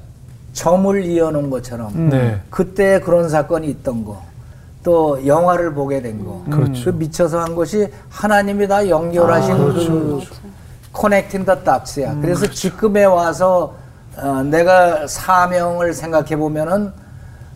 점을 0.53 1.03
이어놓은 1.03 1.49
것처럼 1.49 2.09
네. 2.09 2.39
그때 2.49 3.01
그런 3.01 3.29
사건이 3.29 3.67
있던 3.69 4.05
거. 4.05 4.21
또 4.81 5.25
영화를 5.27 5.73
보게 5.73 6.01
된 6.01 6.23
거. 6.23 6.41
그렇죠. 6.49 6.85
그 6.85 6.89
미쳐서 6.91 7.39
한 7.41 7.53
것이 7.53 7.89
하나님이 8.09 8.65
다 8.65 8.87
연결하신 8.87 9.57
그 9.57 10.21
커넥팅 10.93 11.43
더 11.43 11.61
닥스야. 11.63 12.15
그래서 12.21 12.49
지금에 12.49 13.03
와서 13.03 13.75
어, 14.15 14.41
내가 14.43 15.05
사명을 15.05 15.93
생각해 15.93 16.37
보면은 16.37 16.93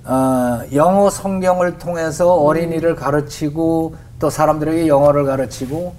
어, 0.06 0.62
영어 0.74 1.10
성경을 1.10 1.78
통해서 1.78 2.34
어린이를 2.34 2.96
가르치고 2.96 3.96
또 4.20 4.30
사람들에게 4.30 4.88
영어를 4.88 5.26
가르치고 5.26 5.94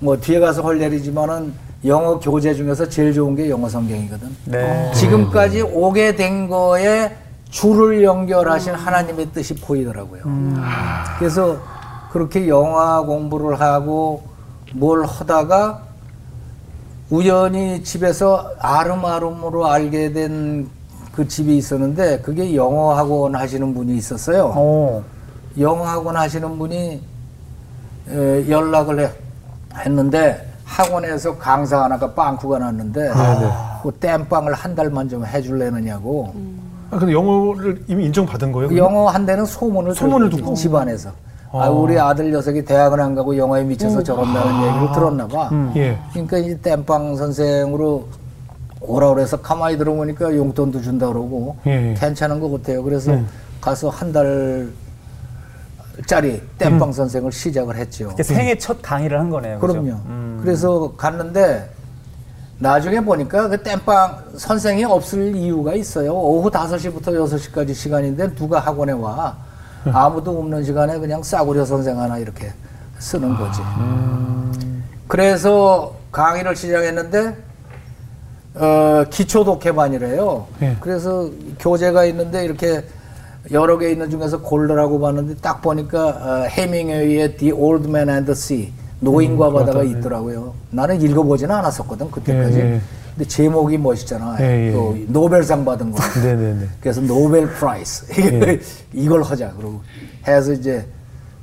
뭐 0.00 0.16
뒤에 0.16 0.40
가서 0.40 0.62
할 0.62 0.80
일이지만은 0.80 1.52
영어 1.84 2.18
교재 2.18 2.54
중에서 2.54 2.88
제일 2.88 3.12
좋은 3.12 3.34
게 3.34 3.50
영어 3.50 3.68
성경이거든. 3.68 4.36
네. 4.46 4.90
지금까지 4.94 5.62
오게 5.62 6.16
된 6.16 6.48
거에 6.48 7.16
줄을 7.50 8.02
연결하신 8.02 8.72
하나님의 8.74 9.26
뜻이 9.32 9.54
보이더라고요. 9.56 10.22
그래서 11.18 11.58
그렇게 12.10 12.48
영화 12.48 13.00
공부를 13.00 13.60
하고 13.60 14.22
뭘 14.74 15.04
하다가 15.04 15.82
우연히 17.10 17.82
집에서 17.84 18.52
아름아름으로 18.58 19.66
알게 19.66 20.12
된 20.12 20.68
그 21.14 21.26
집이 21.28 21.56
있었는데 21.58 22.20
그게 22.20 22.54
영어 22.54 22.94
학원 22.94 23.34
하시는 23.34 23.74
분이 23.74 23.96
있었어요. 23.96 24.52
어. 24.56 25.02
영어 25.58 25.84
학원 25.84 26.16
하시는 26.16 26.58
분이 26.58 27.00
에, 28.08 28.48
연락을 28.48 29.00
해- 29.00 29.10
했는데 29.76 30.48
학원에서 30.64 31.36
강사 31.36 31.84
하나가 31.84 32.10
빵꾸가 32.14 32.58
났는데 32.58 33.10
그 33.82 33.90
땜빵을 33.90 34.54
한 34.54 34.74
달만 34.74 35.08
좀 35.08 35.24
해줄래느냐고 35.26 36.32
아, 36.90 36.98
근데 36.98 37.12
영어를 37.12 37.82
이미 37.88 38.06
인정받은 38.06 38.52
거예요? 38.52 38.68
그 38.70 38.76
영어 38.78 39.08
한 39.08 39.26
대는 39.26 39.44
소문을 39.44 39.94
소문을 39.94 40.30
듣고? 40.30 40.54
집안에서 40.54 41.10
아, 41.52 41.68
우리 41.68 41.98
아들 41.98 42.30
녀석이 42.32 42.64
대학을 42.64 42.98
안 43.00 43.14
가고 43.14 43.36
영어에 43.36 43.62
미쳐서 43.64 44.02
저런다는 44.02 44.66
얘기를 44.68 44.92
들었나 44.92 45.26
봐 45.28 45.50
예. 45.76 45.98
그러니까 46.12 46.38
이 46.38 46.56
땜빵 46.58 47.16
선생으로 47.16 48.06
오라 48.84 49.14
그래서 49.14 49.40
가만히 49.40 49.78
들어보니까 49.78 50.34
용돈도 50.34 50.82
준다 50.82 51.06
그러고 51.08 51.56
예, 51.66 51.90
예. 51.90 51.94
괜찮은 51.94 52.40
것 52.40 52.50
같아요. 52.50 52.82
그래서 52.82 53.16
가서 53.60 53.88
한 53.88 54.12
달짜리 55.96 56.42
땜빵 56.58 56.92
선생을 56.92 57.30
시작을 57.32 57.76
했죠. 57.76 58.12
생애 58.22 58.56
첫 58.58 58.82
강의를 58.82 59.18
한 59.18 59.30
거네요. 59.30 59.58
그럼요. 59.60 59.96
그래서 60.42 60.92
갔는데 60.96 61.70
나중에 62.58 63.00
보니까 63.00 63.48
그 63.48 63.62
땜빵 63.62 64.24
선생이 64.36 64.84
없을 64.84 65.34
이유가 65.36 65.74
있어요. 65.74 66.12
오후 66.14 66.50
5시부터 66.50 67.08
6시까지 67.08 67.74
시간인데 67.74 68.34
누가 68.34 68.58
학원에 68.60 68.92
와. 68.92 69.36
아무도 69.86 70.38
없는 70.38 70.62
시간에 70.64 70.98
그냥 70.98 71.22
싸구려 71.22 71.64
선생 71.64 71.98
하나 72.00 72.18
이렇게 72.18 72.52
쓰는 72.98 73.36
거지. 73.36 73.60
그래서 75.08 75.94
강의를 76.12 76.54
시작했는데 76.54 77.36
어, 78.54 79.04
기초 79.10 79.44
독해반이래요. 79.44 80.46
예. 80.62 80.76
그래서 80.80 81.30
교재가 81.58 82.04
있는데 82.06 82.44
이렇게 82.44 82.84
여러 83.50 83.78
개 83.78 83.90
있는 83.90 84.10
중에서 84.10 84.40
골라라고 84.40 85.00
봤는데 85.00 85.36
딱 85.40 85.62
보니까 85.62 86.06
어, 86.06 86.46
해밍웨이의 86.48 87.36
The 87.36 87.52
Old 87.52 87.88
Man 87.88 88.08
and 88.08 88.26
the 88.26 88.32
Sea 88.32 88.72
노인과 89.00 89.48
음, 89.48 89.52
바다가 89.54 89.78
바다, 89.78 89.86
예. 89.86 89.90
있더라고요. 89.98 90.54
나는 90.70 91.00
읽어보지는 91.00 91.54
않았었거든 91.54 92.10
그때까지. 92.10 92.58
예, 92.58 92.74
예. 92.74 92.80
근데 93.16 93.28
제목이 93.28 93.76
멋있잖아. 93.78 94.36
예, 94.40 94.68
예. 94.68 94.72
또 94.72 94.96
노벨상 95.08 95.64
받은 95.64 95.90
거. 95.90 95.98
네네네. 96.22 96.66
그래서 96.80 97.00
Nobel 97.00 97.48
Prize 97.48 98.06
예. 98.20 98.60
이걸 98.92 99.22
하자 99.22 99.52
그러고 99.54 99.80
해서 100.26 100.52
이제 100.52 100.86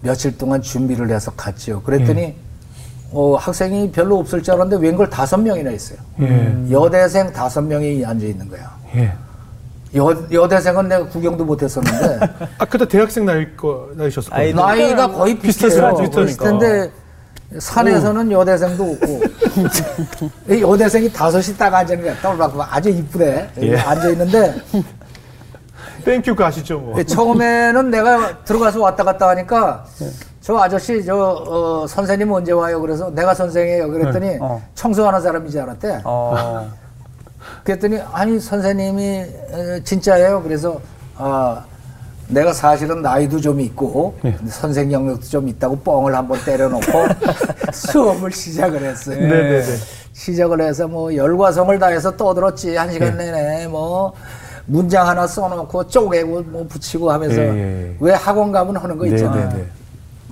며칠 0.02 0.38
동안 0.38 0.62
준비를 0.62 1.10
해서 1.12 1.32
갔죠. 1.36 1.82
그랬더니 1.82 2.22
예. 2.22 2.36
어, 3.12 3.36
학생이 3.36 3.92
별로 3.92 4.20
없을 4.20 4.44
줄 4.44 4.54
알았는데 4.54 4.86
웬걸 4.86 5.10
다섯 5.10 5.38
명이나 5.38 5.72
있어요. 5.72 5.98
예. 6.22 6.54
여대생 6.70 7.32
다섯 7.34 7.62
명이 7.62 8.06
앉아 8.06 8.26
있는 8.26 8.48
거야. 8.50 8.72
예. 8.96 9.14
여, 9.96 10.16
여대생은 10.32 10.88
내가 10.88 11.08
구경도 11.08 11.44
못 11.46 11.64
했었는데 11.64 12.20
아, 12.60 12.66
그때 12.66 12.88
대학생 12.88 13.26
나이 13.26 13.56
거 13.56 13.90
나이셨을 13.96 14.30
거예요. 14.30 14.56
나이가 14.56 15.08
거의 15.12 15.38
비슷해요. 15.40 15.96
비슷한데 15.96 16.92
산에서는 17.58 18.32
여대생도 18.32 18.84
없고 18.84 19.22
이 20.54 20.62
여대생이 20.62 21.12
다섯이 21.12 21.58
딱 21.58 21.74
앉아 21.74 21.96
있는 21.96 22.10
거야. 22.10 22.22
떨어박 22.22 22.76
아주 22.76 22.90
이쁘대. 22.90 23.50
예. 23.62 23.76
앉아 23.78 24.10
있는데 24.10 24.54
땡큐가 26.06 26.48
아시죠, 26.48 26.80
뭐. 26.80 27.00
예, 27.00 27.04
처음에는 27.04 27.90
내가 27.90 28.44
들어가서 28.44 28.80
왔다 28.80 29.04
갔다 29.04 29.30
하니까 29.30 29.86
저 30.50 30.58
아저씨 30.58 31.06
저 31.06 31.16
어, 31.16 31.86
선생님 31.86 32.32
언제 32.32 32.52
와요? 32.52 32.82
그래서 32.82 33.12
내가 33.12 33.36
선생이에요. 33.36 33.88
그랬더니 33.92 34.38
어. 34.42 34.60
청소하는 34.74 35.22
사람인 35.22 35.52
줄 35.52 35.62
알았대. 35.62 36.02
어. 36.04 36.68
그랬더니 37.64 38.00
아니 38.12 38.40
선생님이 38.40 39.04
에, 39.06 39.84
진짜예요. 39.84 40.42
그래서 40.42 40.82
아 41.18 41.64
내가 42.30 42.52
사실은 42.52 43.04
나이도 43.04 43.40
좀 43.42 43.62
있고 43.62 44.18
예. 44.26 44.36
선생 44.48 44.92
영역도 44.92 45.28
좀 45.28 45.48
있다고 45.48 45.78
뻥을 45.82 46.16
한번 46.16 46.40
때려놓고 46.44 46.84
수업을 47.72 48.32
시작을 48.32 48.82
했어요. 48.82 49.20
네네네. 49.20 49.64
시작을 50.14 50.62
해서 50.62 50.88
뭐 50.88 51.16
열과성을 51.16 51.78
다해서 51.78 52.18
떠들었지 52.18 52.76
한 52.76 52.92
시간 52.92 53.16
네. 53.20 53.32
내내 53.32 53.68
뭐 53.68 54.14
문장 54.66 55.08
하나 55.08 55.28
써놓고 55.28 55.90
쪼개고 55.90 56.42
뭐 56.48 56.66
붙이고 56.68 57.12
하면서 57.12 57.40
예, 57.40 57.48
예, 57.48 57.88
예. 57.90 57.96
왜 58.00 58.14
학원 58.14 58.52
가면 58.52 58.78
하는 58.78 58.98
거 58.98 59.06
있잖아. 59.06 59.36
네네네. 59.36 59.79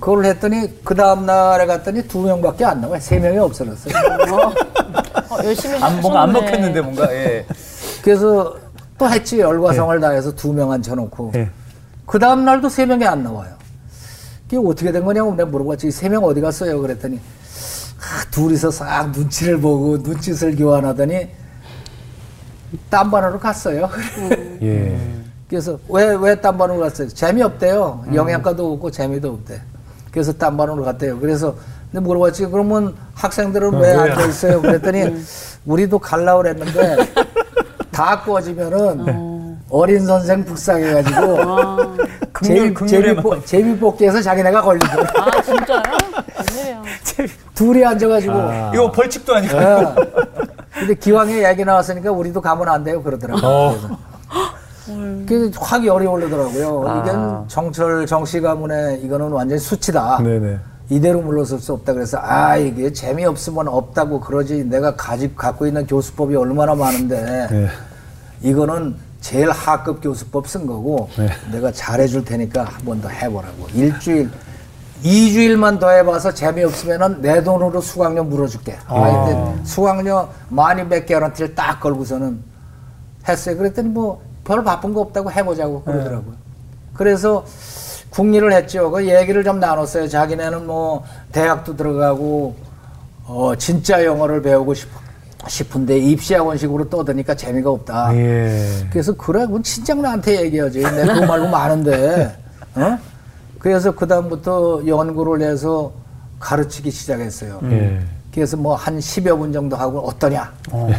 그걸 0.00 0.24
했더니 0.26 0.82
그 0.84 0.94
다음 0.94 1.26
날에 1.26 1.66
갔더니 1.66 2.06
두 2.06 2.20
명밖에 2.22 2.64
안 2.64 2.80
나와. 2.80 2.98
세 3.00 3.18
명이 3.18 3.38
없어졌어요. 3.38 3.94
어, 5.30 5.38
열심히 5.44 5.82
안, 5.82 6.00
뭔가 6.00 6.22
안. 6.22 6.32
먹혔는데 6.32 6.80
뭔가. 6.80 7.12
예. 7.12 7.44
그래서 8.02 8.56
또 8.96 9.08
했지 9.08 9.38
열과성을 9.40 10.00
다해서 10.00 10.34
두 10.34 10.52
명 10.52 10.70
앉혀놓고 10.72 11.32
예. 11.36 11.50
그 12.06 12.18
다음 12.18 12.44
날도 12.44 12.68
세 12.68 12.86
명이 12.86 13.04
안 13.06 13.22
나와요. 13.22 13.50
그게 14.48 14.56
어떻게 14.56 14.92
된 14.92 15.04
거냐고 15.04 15.34
내가 15.34 15.48
물어봤지. 15.50 15.90
세 15.90 16.08
명 16.08 16.24
어디 16.24 16.40
갔어요? 16.40 16.80
그랬더니 16.80 17.16
아, 17.18 18.30
둘이서 18.30 18.70
싹 18.70 19.10
눈치를 19.10 19.60
보고 19.60 19.96
눈짓을 19.98 20.56
교환하더니 20.56 21.28
딴 22.88 23.10
반으로 23.10 23.38
갔어요. 23.38 23.90
예. 24.62 24.98
그래서 25.48 25.78
왜 25.88 26.14
왜 26.14 26.34
딴 26.40 26.56
반으로 26.56 26.78
갔어요? 26.80 27.08
재미없대요. 27.08 28.04
영양가도 28.14 28.72
없고 28.74 28.90
재미도 28.90 29.28
없대. 29.32 29.60
그래서 30.10 30.32
딴 30.32 30.56
반으로 30.56 30.84
갔대요. 30.84 31.18
그래서 31.18 31.54
근데 31.90 32.04
물어봤지. 32.06 32.46
그러면 32.46 32.94
학생들은 33.14 33.74
왜왜 33.74 34.10
앉아 34.10 34.26
있어요? 34.26 34.60
그랬더니 34.62 35.16
우리도 35.66 35.98
갈라 35.98 36.36
그랬는데 36.36 36.96
다 37.90 38.20
꺼지면은 38.22 39.58
어린 39.70 40.06
선생 40.06 40.44
불쌍해가지고 40.44 41.36
극률, 42.32 42.72
극률에만. 42.74 43.24
제비, 43.24 43.46
제비 43.46 43.78
뽑기에서 43.78 44.22
자기네가 44.22 44.62
걸리고 44.62 44.86
아 45.16 45.42
진짜요? 45.42 45.82
둘이 47.54 47.84
앉아가지고 47.84 48.32
아. 48.34 48.70
이거 48.74 48.90
벌칙도 48.92 49.34
아니고. 49.34 49.56
예. 49.58 49.94
근데 50.72 50.94
기왕에 50.94 51.48
얘기 51.48 51.64
나왔으니까 51.64 52.10
우리도 52.12 52.40
가면 52.40 52.68
안 52.68 52.84
돼요 52.84 53.02
그러더라고요. 53.02 53.42
어. 53.44 53.98
음. 54.88 55.24
그게 55.28 55.50
확 55.58 55.84
열이 55.84 56.06
오르더라고요. 56.06 56.84
아. 56.88 56.98
이건 57.04 57.48
정철 57.48 58.06
정씨 58.06 58.40
가문에 58.40 59.00
이거는 59.02 59.30
완전히 59.30 59.60
수치다. 59.60 60.22
네네. 60.22 60.58
이대로 60.90 61.20
물러설 61.20 61.58
수 61.58 61.74
없다 61.74 61.92
그래서 61.92 62.18
아 62.22 62.56
이게 62.56 62.90
재미없으면 62.92 63.68
없다고 63.68 64.20
그러지 64.20 64.64
내가 64.64 64.96
가집 64.96 65.36
갖고 65.36 65.66
있는 65.66 65.86
교수법이 65.86 66.34
얼마나 66.34 66.74
많은데 66.74 67.46
네. 67.50 67.68
이거는 68.40 68.94
제일 69.20 69.50
하급 69.50 70.00
교수법 70.02 70.48
쓴 70.48 70.66
거고 70.66 71.10
네. 71.18 71.28
내가 71.52 71.70
잘해줄 71.72 72.24
테니까 72.24 72.64
한 72.64 72.84
번 72.86 73.02
더 73.02 73.08
해보라고 73.10 73.66
일주일 73.74 74.30
이주일만 75.02 75.78
더 75.78 75.90
해봐서 75.90 76.32
재미없으면은 76.32 77.20
내 77.20 77.42
돈으로 77.42 77.80
수강료 77.82 78.24
물어줄게 78.24 78.78
아. 78.86 79.26
근데 79.26 79.64
수강료 79.64 80.26
많이 80.48 80.88
백 80.88 81.04
개런티를 81.04 81.54
딱 81.54 81.80
걸고서는 81.80 82.40
했어요 83.28 83.58
그랬더니 83.58 83.90
뭐 83.90 84.22
별 84.48 84.64
바쁜 84.64 84.94
거 84.94 85.02
없다고 85.02 85.30
해보자고 85.30 85.82
그러더라고요 85.82 86.34
그래서 86.94 87.44
국리를 88.08 88.50
했죠 88.50 88.90
그 88.90 89.06
얘기를 89.06 89.44
좀 89.44 89.60
나눴어요 89.60 90.08
자기네는 90.08 90.66
뭐 90.66 91.04
대학도 91.32 91.76
들어가고 91.76 92.56
어 93.26 93.52
진짜 93.58 94.02
영어를 94.02 94.40
배우고 94.40 94.72
싶, 94.72 94.88
싶은데 95.46 95.98
입시학원식으로 95.98 96.88
떠드니까 96.88 97.34
재미가 97.34 97.70
없다 97.70 98.16
예. 98.16 98.86
그래서 98.90 99.12
그래, 99.12 99.40
그건 99.40 99.62
진짜 99.62 99.94
나한테 99.94 100.40
얘기하지. 100.44 100.80
내가 100.80 101.14
그거 101.14 101.26
말고 101.26 101.48
많은데. 101.48 102.34
어? 102.74 102.98
그래서 103.58 103.90
그 103.92 104.06
다음부터 104.06 104.82
연구를 104.86 105.46
해서 105.46 105.92
가르치기 106.40 106.90
시작했어요. 106.90 107.60
예. 107.64 108.00
그래서 108.34 108.56
뭐 108.56 108.74
한 108.76 108.98
10여 108.98 109.36
분 109.38 109.52
정도 109.52 109.76
하고 109.76 110.00
어떠냐? 110.06 110.52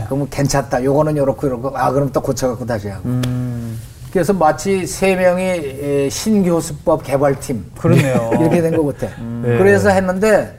그러면 0.07 0.27
괜찮다. 0.29 0.83
요거는 0.83 1.15
요렇고 1.17 1.47
요렇고. 1.47 1.77
아, 1.77 1.91
그럼 1.91 2.11
또 2.11 2.21
고쳐갖고 2.21 2.65
다시 2.65 2.89
하고. 2.89 3.03
음, 3.05 3.79
그래서 4.11 4.33
마치 4.33 4.85
세 4.85 5.15
명이 5.15 5.43
에, 5.43 6.09
신교수법 6.09 7.03
개발팀. 7.03 7.71
그렇네요. 7.79 8.31
이렇게 8.39 8.61
된 8.61 8.75
것 8.75 8.97
같아. 8.97 9.13
네. 9.21 9.57
그래서 9.57 9.89
했는데 9.89 10.57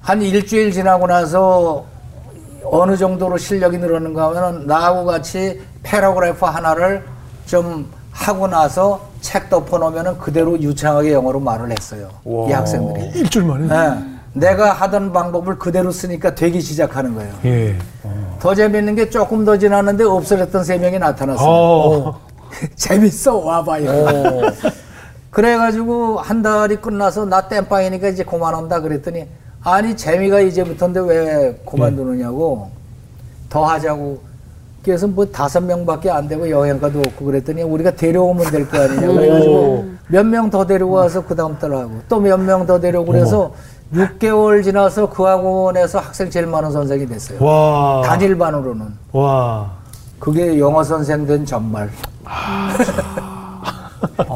한 0.00 0.20
일주일 0.20 0.72
지나고 0.72 1.06
나서 1.06 1.84
어느 2.64 2.96
정도로 2.96 3.38
실력이 3.38 3.78
늘었는가 3.78 4.28
하면은 4.28 4.66
나하고 4.66 5.04
같이 5.06 5.60
paragraph 5.82 6.44
하나를 6.44 7.04
좀 7.46 7.86
하고 8.10 8.46
나서 8.48 9.08
책 9.20 9.48
덮어놓으면은 9.48 10.18
그대로 10.18 10.60
유창하게 10.60 11.12
영어로 11.12 11.40
말을 11.40 11.70
했어요. 11.70 12.08
이 12.48 12.52
학생들이. 12.52 13.18
일주일 13.20 13.46
만에. 13.46 13.64
예. 13.64 14.19
내가 14.32 14.72
하던 14.72 15.12
방법을 15.12 15.58
그대로 15.58 15.90
쓰니까 15.90 16.34
되기 16.34 16.60
시작하는 16.60 17.14
거예요. 17.14 17.32
예. 17.44 17.76
더 18.38 18.54
재밌는 18.54 18.94
게 18.94 19.10
조금 19.10 19.44
더 19.44 19.58
지났는데 19.58 20.04
없어졌던 20.04 20.64
세 20.64 20.78
명이 20.78 20.98
나타났어요. 20.98 21.48
어. 21.48 22.20
재밌어 22.76 23.36
와봐요. 23.38 24.42
그래가지고 25.30 26.18
한 26.18 26.42
달이 26.42 26.76
끝나서 26.76 27.24
나 27.24 27.48
땜빵이니까 27.48 28.08
이제 28.08 28.24
그만한다 28.24 28.80
그랬더니 28.80 29.26
아니 29.62 29.96
재미가 29.96 30.40
이제부터인데 30.40 31.00
왜 31.00 31.60
그만두느냐고 31.68 32.70
더 33.48 33.64
하자고 33.64 34.20
그래서 34.82 35.06
뭐 35.06 35.26
다섯 35.26 35.60
명밖에 35.60 36.10
안 36.10 36.26
되고 36.26 36.48
여행가도 36.48 37.00
없고 37.00 37.26
그랬더니 37.26 37.62
우리가 37.62 37.92
데려오면 37.94 38.50
될 38.50 38.66
거 38.68 38.78
아니냐 38.80 39.06
그래가지고 39.06 39.90
몇 40.08 40.24
명 40.26 40.50
더 40.50 40.66
데리고 40.66 40.92
와서 40.92 41.24
그 41.24 41.36
다음 41.36 41.56
달 41.58 41.72
하고 41.74 42.00
또 42.08 42.18
몇 42.20 42.36
명 42.40 42.66
더 42.66 42.80
데려오고 42.80 43.12
그래서 43.12 43.52
6개월 43.94 44.62
지나서 44.62 45.10
그 45.10 45.24
학원에서 45.24 45.98
학생 45.98 46.30
제일 46.30 46.46
많은 46.46 46.70
선생이 46.70 47.06
됐어요. 47.06 47.44
와. 47.44 48.02
단일반으로는. 48.04 48.86
와. 49.12 49.72
그게 50.18 50.58
영어 50.58 50.84
선생 50.84 51.26
된 51.26 51.44
전말. 51.44 51.90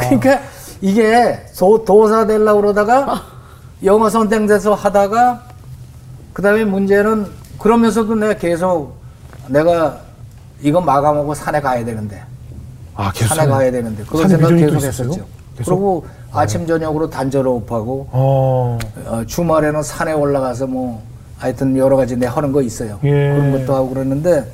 그러니까 0.01 0.41
이게 0.81 1.47
소, 1.53 1.85
도사 1.85 2.27
되려고 2.27 2.61
그러다가 2.63 3.23
영어 3.85 4.09
선생 4.11 4.47
돼서 4.47 4.75
하다가 4.75 5.43
그 6.33 6.43
다음에 6.43 6.65
문제는 6.65 7.27
그러면서도 7.59 8.15
내가 8.17 8.35
계속 8.35 8.97
내가 9.49 9.99
이거 10.61 10.81
마감하고 10.81 11.35
산에 11.35 11.61
가야 11.61 11.85
되는데 11.85 12.23
아, 12.95 13.13
계속 13.13 13.35
산에 13.35 13.49
가야 13.49 13.71
되는데 13.71 14.05
산에 14.05 14.29
생각 14.29 14.49
계속? 14.57 14.77
했었죠. 14.77 15.27
계속? 15.57 15.71
그리고 15.71 16.07
아침 16.35 16.67
저녁으로 16.67 17.09
단절호흡하고 17.11 18.09
어. 18.11 18.79
어, 19.07 19.23
주말에는 19.27 19.83
산에 19.83 20.13
올라가서 20.13 20.67
뭐 20.67 21.03
하여튼 21.39 21.77
여러 21.77 21.97
가지 21.97 22.17
내 22.17 22.27
하는 22.27 22.53
거 22.53 22.61
있어요. 22.63 22.99
예. 23.05 23.11
그런 23.11 23.53
것도 23.53 23.75
하고 23.75 23.91
그러는데 23.91 24.45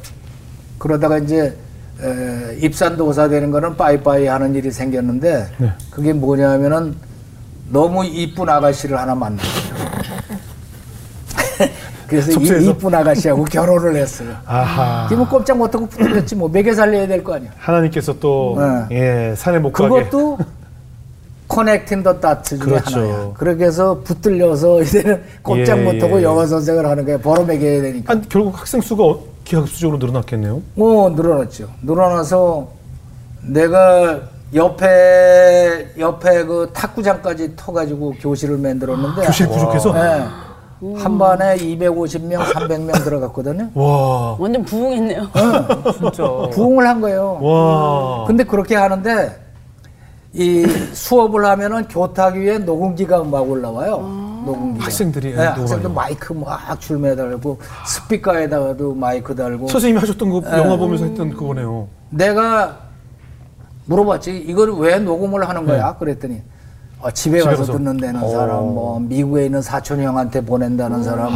그러다가 0.78 1.18
이제 1.18 1.56
에, 2.02 2.56
입산도사 2.60 3.28
되는 3.28 3.50
거는 3.50 3.76
빠이빠이 3.76 4.26
하는 4.26 4.54
일이 4.54 4.70
생겼는데 4.70 5.46
네. 5.58 5.72
그게 5.90 6.12
뭐냐면은 6.12 6.94
너무 7.70 8.04
이쁜 8.04 8.48
아가씨를 8.48 8.98
하나 8.98 9.14
만났어요. 9.14 9.80
그래서? 12.08 12.32
이 12.40 12.68
이쁜 12.68 12.92
아가씨하고 12.94 13.44
결혼을 13.44 13.94
했어요. 13.96 14.34
아하. 14.44 15.06
그러면 15.08 15.28
꼼짝 15.28 15.56
못하고 15.58 15.86
붙들렸지 15.86 16.34
뭐 16.34 16.48
먹여 16.48 16.74
살려야 16.74 17.06
될 17.06 17.22
거 17.22 17.34
아니야. 17.34 17.50
하나님께서 17.56 18.18
또 18.18 18.56
네. 18.90 18.96
예, 19.30 19.34
산에 19.36 19.58
못 19.60 19.70
가게. 19.72 19.88
그것도 19.88 20.38
커넥팅 21.50 22.02
더 22.04 22.18
다트 22.20 22.56
중에 22.58 22.64
그렇죠. 22.64 23.00
하나야. 23.00 23.30
그렇게 23.36 23.64
해서 23.64 24.00
붙들려서 24.04 24.82
이제는 24.82 25.22
꼼짝 25.42 25.78
예, 25.78 25.82
못하고 25.82 26.18
예. 26.20 26.22
영어 26.22 26.46
선생을 26.46 26.86
하는 26.86 27.04
거야. 27.04 27.18
벌어 27.18 27.42
먹여야 27.44 27.82
되니까. 27.82 28.14
아, 28.14 28.20
결국 28.28 28.58
학생 28.58 28.80
수가 28.80 29.04
어- 29.04 29.20
기하급수적으로 29.44 29.98
늘어났겠네요. 29.98 30.62
뭐 30.76 31.10
늘어났죠. 31.10 31.68
늘어나서 31.82 32.68
내가 33.42 34.20
옆에 34.54 35.88
옆에 35.98 36.44
그 36.44 36.70
탁구장까지 36.72 37.54
터가지고 37.56 38.14
교실을 38.20 38.56
만들었는데 38.58 39.22
교실 39.26 39.48
부족해서. 39.48 39.94
예. 39.96 40.24
한 40.96 41.18
반에 41.18 41.56
250명, 41.56 42.38
300명 42.38 43.04
들어갔거든요. 43.04 43.68
와. 43.74 44.34
완전 44.38 44.64
부흥했네요. 44.64 45.28
진짜. 45.98 46.22
부흥을 46.52 46.86
한 46.88 47.00
거예요. 47.02 47.38
와. 47.42 48.24
근데 48.26 48.44
그렇게 48.44 48.76
하는데 48.76 49.36
이 50.32 50.64
수업을 50.92 51.44
하면은 51.44 51.88
교탁 51.88 52.34
위에 52.36 52.58
녹음기가 52.58 53.24
막 53.24 53.48
올라와요. 53.50 53.98
녹음기가. 54.46 54.84
학생들이, 54.86 55.34
네, 55.34 55.42
예, 55.42 55.46
학생들. 55.46 55.90
마이크 55.90 56.32
막 56.32 56.80
줄매 56.80 57.16
달고 57.16 57.58
스피커에다가도 57.86 58.94
마이크 58.94 59.34
달고 59.34 59.68
선생님이 59.68 60.00
하셨던 60.00 60.30
거 60.30 60.40
네. 60.40 60.56
영화 60.58 60.76
보면서 60.76 61.04
했던 61.04 61.30
그거네요. 61.30 61.88
내가 62.10 62.78
물어봤지 63.86 64.36
이걸 64.46 64.72
왜 64.78 64.98
녹음을 64.98 65.48
하는 65.48 65.66
거야? 65.66 65.96
그랬더니 65.96 66.40
어, 67.00 67.10
집에, 67.10 67.38
네. 67.38 67.42
집에 67.42 67.56
가서. 67.56 67.72
듣는다는 67.72 68.30
사람, 68.30 68.58
뭐 68.74 69.00
미국에 69.00 69.46
있는 69.46 69.60
사촌 69.62 70.00
형한테 70.02 70.44
보낸다는 70.44 71.02
사람, 71.02 71.32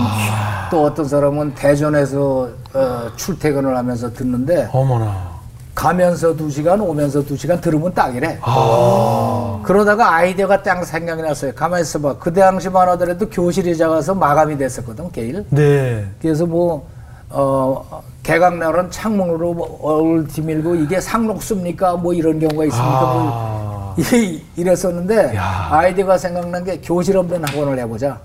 또 0.71 0.85
어떤 0.85 1.09
사람은 1.09 1.55
대전에서 1.55 2.49
어, 2.75 3.11
출퇴근을 3.17 3.77
하면서 3.77 4.13
듣는데 4.13 4.69
어머나. 4.73 5.34
가면서 5.75 6.35
두 6.37 6.51
시간, 6.51 6.81
오면서 6.81 7.23
두 7.25 7.37
시간 7.37 7.61
들으면 7.61 7.93
딱이래. 7.93 8.39
아. 8.43 9.61
그러다가 9.65 10.15
아이디어가 10.15 10.63
딱 10.63 10.85
생각이 10.85 11.21
났어요. 11.23 11.53
가만히 11.55 11.83
있어봐. 11.83 12.19
그 12.19 12.33
당시만 12.33 12.89
하더라도 12.91 13.29
교실이 13.29 13.77
작아서 13.77 14.15
마감이 14.15 14.57
됐었거든, 14.57 15.11
개일. 15.11 15.45
네. 15.51 16.07
그래서 16.23 16.47
뭐, 16.47 16.87
어, 17.31 18.03
개강날은 18.23 18.91
창문으로 18.91 19.55
뭐 19.55 19.79
얼굴 19.83 20.29
뒤밀고 20.29 20.77
이게 20.77 21.01
상록수입니까? 21.01 21.97
뭐 21.97 22.13
이런 22.15 22.39
경우가 22.39 22.65
있습니까? 22.67 23.01
뭐 23.01 23.31
아. 23.33 23.95
이- 24.17 24.43
이랬었는데 24.57 25.35
야. 25.37 25.69
아이디어가 25.71 26.17
생각난 26.19 26.63
게 26.65 26.81
교실 26.81 27.17
없는 27.17 27.45
학원을 27.49 27.79
해보자. 27.81 28.19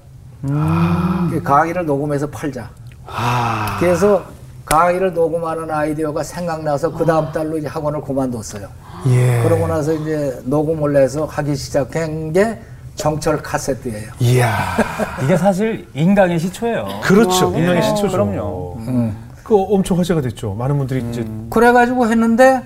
음. 0.46 1.28
그 1.32 1.42
강의를 1.44 1.86
녹음해서 1.86 2.28
팔자. 2.28 2.70
아. 3.08 3.76
그래서 3.80 4.24
강의를 4.70 5.14
녹음하는 5.14 5.70
아이디어가 5.72 6.22
생각나서 6.22 6.92
그 6.92 7.04
다음 7.04 7.32
달로 7.32 7.58
이제 7.58 7.68
학원을 7.68 8.02
그만뒀어요. 8.02 8.68
예. 9.08 9.42
그러고 9.44 9.68
나서 9.68 9.94
이제 9.94 10.40
녹음을 10.46 10.96
해서 10.96 11.26
하기 11.26 11.56
시작한 11.56 12.32
게 12.32 12.60
정철 12.96 13.42
카세트예요. 13.42 14.12
이야. 14.20 14.76
이게 15.24 15.36
사실 15.38 15.88
인강의 15.96 16.38
시초예요. 16.38 16.88
그렇죠. 17.02 17.52
예, 17.56 17.60
인명의 17.60 17.82
시초죠. 17.82 18.12
그럼요. 18.12 18.76
음. 18.88 19.18
그 19.44 19.56
엄청 19.56 19.98
화제가 19.98 20.22
됐죠. 20.22 20.54
많은 20.54 20.78
분들이 20.78 21.04
이제 21.10 21.26
그래가지고 21.50 22.08
했는데 22.08 22.62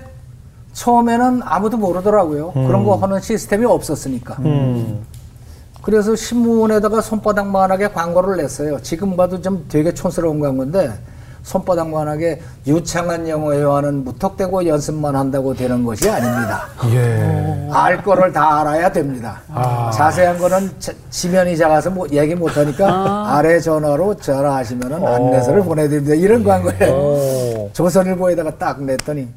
처음에는 0.74 1.40
아무도 1.44 1.78
모르더라고요. 1.78 2.52
그런 2.52 2.84
거 2.84 2.96
하는 2.96 3.20
시스템이 3.20 3.64
없었으니까. 3.64 4.34
음. 4.40 5.06
그래서 5.80 6.14
신문에다가 6.16 7.00
손바닥만하게 7.00 7.88
광고를 7.88 8.36
냈어요. 8.38 8.80
지금 8.82 9.16
봐도 9.16 9.40
좀 9.40 9.64
되게 9.68 9.94
촌스러운 9.94 10.40
광고인데 10.40 10.92
손바닥만하게 11.44 12.40
유창한 12.66 13.28
영어 13.28 13.52
회화는 13.52 14.02
무턱대고 14.04 14.66
연습만 14.66 15.14
한다고 15.14 15.54
되는 15.54 15.84
것이 15.84 16.08
아닙니다. 16.10 16.64
예. 16.90 17.68
알 17.70 18.02
거를 18.02 18.32
다 18.32 18.60
알아야 18.60 18.90
됩니다. 18.90 19.40
아. 19.52 19.90
자세한 19.92 20.38
거는 20.38 20.80
자- 20.80 20.92
지면이 21.10 21.56
작아서 21.56 21.90
뭐 21.90 22.06
얘기 22.10 22.34
못 22.34 22.56
하니까 22.56 23.34
아래 23.36 23.60
전화로 23.60 24.14
전화하시면 24.16 24.92
은 24.92 25.06
안내서를 25.06 25.62
보내드립니다. 25.62 26.14
이런 26.14 26.42
광고에 26.42 26.90
오. 26.90 27.70
조선일보에다가 27.74 28.56
딱 28.56 28.82
냈더니 28.82 29.28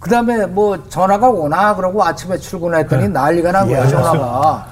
그 0.00 0.08
다음에 0.08 0.46
뭐 0.46 0.82
전화가 0.88 1.28
오나 1.28 1.74
그러고 1.76 2.02
아침에 2.02 2.38
출근했더니 2.38 3.08
난리가 3.10 3.52
난 3.52 3.68
거야 3.68 3.86
전화가. 3.86 4.66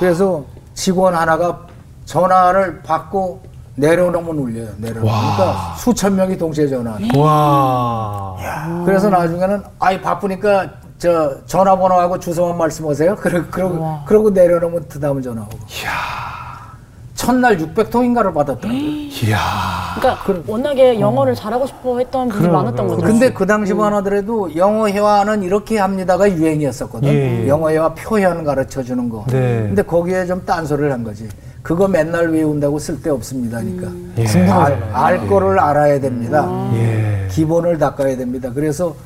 그래서 0.00 0.44
직원 0.74 1.14
하나가 1.14 1.60
전화를 2.04 2.82
받고 2.82 3.47
내려놓으면 3.78 4.36
울려요. 4.36 4.68
내려놓으니까 4.78 5.74
수천 5.78 6.16
명이 6.16 6.36
동시에 6.36 6.66
전화하는. 6.68 7.14
와. 7.16 8.36
그래서 8.84 9.08
나중에는 9.08 9.62
아이 9.78 10.00
바쁘니까 10.00 10.68
저 10.98 11.44
전화번호하고 11.46 12.18
주소만 12.18 12.58
말씀하세요. 12.58 13.16
그러, 13.16 13.46
그러고 13.50 13.98
그러고 14.06 14.30
내려놓으면 14.30 14.86
그 14.88 14.98
다음 14.98 15.22
전화 15.22 15.42
오고. 15.42 15.58
첫날 17.14 17.58
600통인가를 17.58 18.32
받았더라고요. 18.32 18.80
이야. 18.80 19.38
그러니까 19.98 20.42
워낙에 20.46 21.00
영어를 21.00 21.34
잘하고 21.34 21.66
싶어 21.66 21.98
했던 21.98 22.28
분이 22.28 22.40
그럼, 22.42 22.54
많았던. 22.54 22.86
거죠. 22.88 23.02
근데 23.02 23.32
그 23.32 23.44
당시만 23.44 23.92
하더라도 23.94 24.54
영어 24.56 24.88
회화는 24.88 25.42
이렇게 25.42 25.78
합니다가 25.78 26.30
유행이었었거든. 26.30 27.08
예, 27.08 27.42
예. 27.44 27.48
영어 27.48 27.70
회화 27.70 27.92
표현 27.94 28.44
가르쳐 28.44 28.82
주는 28.84 29.08
거. 29.08 29.24
네. 29.28 29.62
근데 29.66 29.82
거기에 29.82 30.26
좀 30.26 30.44
딴소리를 30.46 30.92
한 30.92 31.02
거지. 31.02 31.28
그거 31.68 31.86
맨날 31.86 32.30
외운다고 32.30 32.78
쓸데 32.78 33.10
없습니다니까. 33.10 33.88
예. 34.16 34.50
알, 34.50 34.82
알 34.90 35.26
거를 35.26 35.58
알아야 35.58 36.00
됩니다. 36.00 36.48
예. 36.72 37.28
기본을 37.30 37.76
닦아야 37.76 38.16
됩니다. 38.16 38.50
그래서 38.54 38.96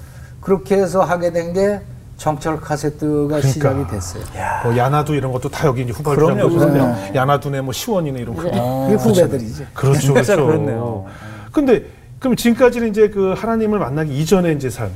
그렇게 0.41 0.77
해서 0.77 1.03
하게 1.03 1.33
된 1.33 1.53
게 1.53 1.81
정철 2.19 2.61
카세트가 2.61 3.41
시작이 3.41 3.85
됐어요. 3.89 4.23
뭐 4.63 4.77
야나두 4.77 5.17
이런 5.17 5.33
것도 5.33 5.49
다 5.49 5.67
여기 5.67 5.83
이제 5.83 5.93
그럼요, 5.93 6.43
후발주자인데 6.43 6.79
그럼요. 6.79 7.15
야나두네 7.17 7.61
뭐 7.63 7.73
시원이네 7.73 8.21
이런 8.21 8.37
거. 8.37 8.43
그게 8.43 8.95
후배들이지. 8.95 9.67
그렇죠, 9.75 9.99
진짜 10.15 10.23
그렇죠. 10.37 10.47
그렇네요. 10.47 11.07
근데 11.51 11.83
그럼 12.21 12.37
지금까지는 12.37 12.91
이제 12.91 13.09
그 13.09 13.35
하나님을 13.37 13.81
만나기 13.81 14.17
이전의 14.21 14.55
이제 14.55 14.71
삶, 14.71 14.89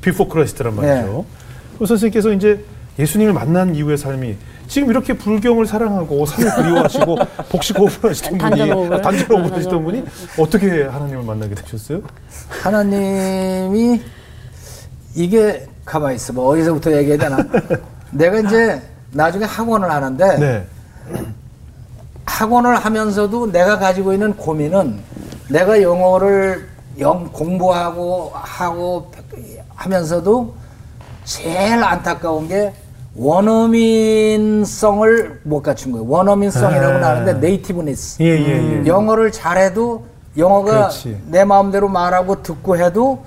Before 0.00 0.28
Christ란 0.28 0.76
말이죠. 0.76 1.24
네. 1.80 1.86
선생님께서 1.88 2.30
이제 2.34 2.64
예수님을 2.98 3.32
만난 3.32 3.74
이후의 3.74 3.96
삶이 3.98 4.36
지금 4.68 4.90
이렇게 4.90 5.12
불경을 5.14 5.66
사랑하고 5.66 6.26
산을 6.26 6.54
그리워하시고 6.54 7.16
복식 7.50 7.78
호흡을 7.78 8.10
하시던 8.10 8.38
분이 8.38 8.50
단전호흡을. 8.50 9.02
단전 9.02 9.30
호흡을 9.30 9.56
하시던 9.56 9.84
분이 9.84 10.04
어떻게 10.38 10.82
하나님을 10.84 11.22
만나게 11.24 11.54
되셨어요? 11.54 12.02
하나님이 12.48 14.00
이게 15.14 15.66
가만히 15.84 16.16
있어 16.16 16.32
봐. 16.32 16.42
어디서부터 16.42 16.92
얘기해야 16.96 17.18
되나? 17.18 17.38
내가 18.12 18.38
이제 18.38 18.80
나중에 19.12 19.44
학원을 19.44 19.90
하는데 19.90 20.38
네. 20.38 20.66
학원을 22.26 22.76
하면서도 22.76 23.50
내가 23.50 23.78
가지고 23.78 24.12
있는 24.12 24.34
고민은 24.36 25.00
내가 25.48 25.82
영어를 25.82 26.68
영 27.00 27.28
공부하고 27.32 28.30
하고 28.34 29.10
하면서도 29.74 30.54
제일 31.34 31.82
안타까운 31.84 32.48
게 32.48 32.72
원어민성을 34.10 35.40
못 35.44 35.62
갖춘 35.62 35.92
거예요. 35.92 36.04
원어민성이라고 36.08 37.04
아. 37.04 37.10
하는데 37.10 37.34
네이티브니스. 37.34 38.20
예, 38.22 38.26
예, 38.26 38.80
예. 38.82 38.86
영어를 38.86 39.30
잘해도 39.30 40.04
영어가 40.36 40.70
그렇지. 40.72 41.22
내 41.28 41.44
마음대로 41.44 41.88
말하고 41.88 42.42
듣고 42.42 42.76
해도 42.78 43.22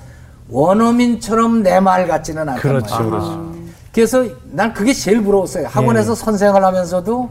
원어민처럼 0.49 1.63
내 1.63 1.79
말 1.79 2.05
같지는 2.07 2.41
않단 2.49 2.57
그렇죠, 2.61 2.93
말이에요. 2.95 3.09
그렇죠. 3.09 3.53
그래서 3.93 4.25
난 4.51 4.73
그게 4.73 4.91
제일 4.93 5.23
부러웠어요. 5.23 5.67
학원에서 5.67 6.11
예. 6.11 6.15
선생을 6.15 6.61
하면서도 6.63 7.29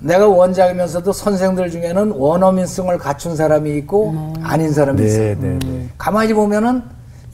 내가 0.00 0.28
원장이면서도 0.28 1.10
선생들 1.12 1.70
중에는 1.70 2.10
원어민성을 2.10 2.98
갖춘 2.98 3.34
사람이 3.34 3.74
있고 3.78 4.34
아닌 4.42 4.72
사람이 4.74 5.02
있어요. 5.06 5.22
네, 5.22 5.34
네, 5.40 5.58
네. 5.64 5.88
가만히 5.96 6.34
보면은 6.34 6.82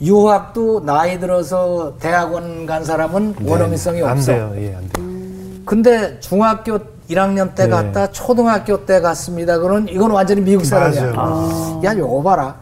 유학도 0.02 0.84
나이 0.84 1.18
들어서 1.20 1.94
대학원 2.00 2.66
간 2.66 2.84
사람은 2.84 3.36
원어민성이 3.44 4.00
네. 4.00 4.04
안 4.06 4.16
없어. 4.16 4.32
돼요. 4.32 4.52
예, 4.56 4.74
안 4.74 4.88
돼요. 4.88 5.62
근데 5.64 6.18
중학교 6.18 6.78
1학년 7.08 7.54
때 7.54 7.64
네. 7.64 7.70
갔다 7.70 8.10
초등학교 8.10 8.84
때 8.84 9.00
갔습니다. 9.00 9.58
그러는 9.58 9.88
이건 9.88 10.10
완전히 10.10 10.40
미국 10.40 10.64
사람이야. 10.64 11.12
맞아요. 11.12 11.80
야, 11.84 11.96
요거 11.96 12.22
봐라. 12.22 12.56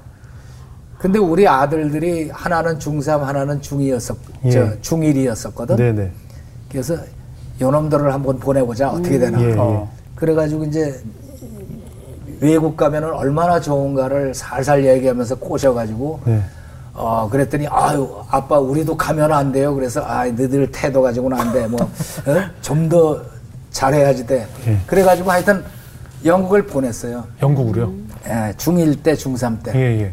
근데 0.98 1.18
우리 1.18 1.48
아들들이 1.48 2.28
하나는 2.30 2.78
중3, 2.78 3.20
하나는 3.20 3.60
중2였었, 3.62 4.16
예. 4.44 4.50
저 4.50 4.76
중1이었었거든. 4.82 5.76
네, 5.76 5.92
네. 5.92 6.12
그래서 6.70 6.94
요놈들을 7.58 8.12
한번 8.12 8.38
보내보자. 8.38 8.90
어떻게 8.90 9.18
되나. 9.18 9.40
예, 9.40 9.50
예. 9.52 9.54
어. 9.56 9.88
그래가지고 10.14 10.64
이제 10.64 11.00
외국 12.40 12.76
가면은 12.76 13.12
얼마나 13.14 13.58
좋은가를 13.60 14.34
살살 14.34 14.84
얘기하면서 14.84 15.36
꼬셔가지고 15.36 16.20
네. 16.26 16.42
어 16.92 17.28
그랬더니 17.30 17.66
아유 17.68 18.08
아빠 18.30 18.58
우리도 18.58 18.96
가면 18.96 19.32
안 19.32 19.52
돼요. 19.52 19.74
그래서 19.74 20.02
아 20.02 20.24
너희들 20.26 20.70
태도 20.72 21.02
가지고는 21.02 21.38
안 21.38 21.52
돼. 21.52 21.66
뭐좀더 21.68 23.20
잘해야지 23.70 24.26
돼. 24.26 24.46
예. 24.66 24.78
그래가지고 24.86 25.30
하여튼 25.30 25.62
영국을 26.24 26.66
보냈어요. 26.66 27.24
영국으로요? 27.42 27.92
예, 28.26 28.52
중1 28.58 29.02
때, 29.02 29.14
중3 29.14 29.62
때. 29.62 29.72
예, 29.74 30.00
예. 30.02 30.12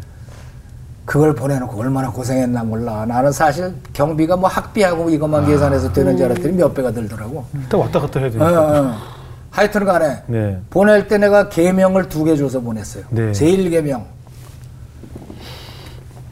그걸 1.06 1.34
보내놓고 1.36 1.80
얼마나 1.80 2.10
고생했나 2.12 2.64
몰라. 2.64 3.06
나는 3.06 3.32
사실 3.32 3.74
경비가 3.94 4.38
뭐 4.38 4.50
학비하고 4.50 5.10
이것만 5.10 5.44
아. 5.44 5.48
계산해서 5.48 5.92
되는 5.94 6.16
줄 6.18 6.26
알았더니 6.28 6.54
몇 6.56 6.74
배가 6.74 6.92
들더라고. 6.92 7.46
일단 7.56 7.80
왔다 7.80 8.00
갔다 8.00 8.20
해야 8.20 8.28
어, 8.28 8.32
되니까. 8.32 8.82
어. 8.82 8.96
하여튼 9.52 9.86
간에 9.86 10.22
네. 10.28 10.60
보낼 10.70 11.08
때 11.08 11.18
내가 11.18 11.50
계명을 11.50 12.10
두 12.10 12.24
개 12.26 12.36
줘서 12.38 12.60
보냈어요. 12.60 13.04
네. 13.10 13.32
제일 13.32 13.70
계명. 13.70 14.06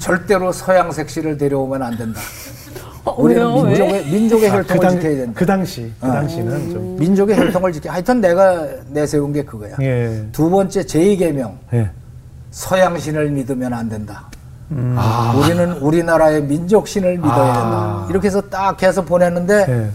절대로 0.10 0.52
서양색 0.52 1.10
씨를 1.10 1.36
데려오면 1.36 1.82
안 1.82 1.98
된다. 1.98 2.22
어, 3.06 3.16
우리는 3.18 3.42
왜요? 3.44 3.56
왜? 3.64 3.70
민족의, 3.72 4.06
민족의 4.06 4.50
아, 4.52 4.54
혈통을 4.58 4.82
당- 4.82 4.92
지켜야 5.00 5.16
된다. 5.16 5.32
그 5.36 5.46
당시, 5.48 5.92
그 6.00 6.08
어. 6.08 6.12
당시는 6.12 6.70
좀. 6.72 6.96
민족의 7.00 7.36
혈통을 7.36 7.72
지켜. 7.74 7.90
하여튼 7.92 8.22
내가 8.22 8.68
내세운 8.92 9.34
게 9.34 9.44
그거야. 9.44 9.76
예. 9.82 10.24
두 10.32 10.48
번째 10.52 10.84
제2계명. 10.84 11.54
예. 11.74 11.90
서양신을 12.52 13.32
믿으면 13.32 13.74
안 13.74 13.90
된다. 13.90 14.30
음. 14.70 14.96
아, 14.96 15.34
우리는 15.44 15.72
우리나라의 15.74 16.44
민족신을 16.44 17.18
믿어야 17.18 17.34
아. 17.34 17.54
된다. 17.54 18.06
이렇게 18.12 18.28
해서 18.28 18.42
딱 18.42 18.82
해서 18.84 19.04
보냈는데 19.04 19.66
예. 19.68 19.90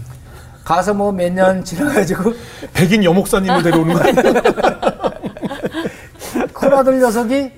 가서 0.64 0.92
뭐 0.92 1.12
몇 1.12 1.32
년 1.32 1.64
지나가지고 1.64 2.32
백인 2.74 3.04
여목사님을 3.04 3.62
데려오는 3.62 3.94
거 3.94 4.00
아니에요? 4.00 4.42
큰아들 6.52 6.98
녀석이 6.98 7.52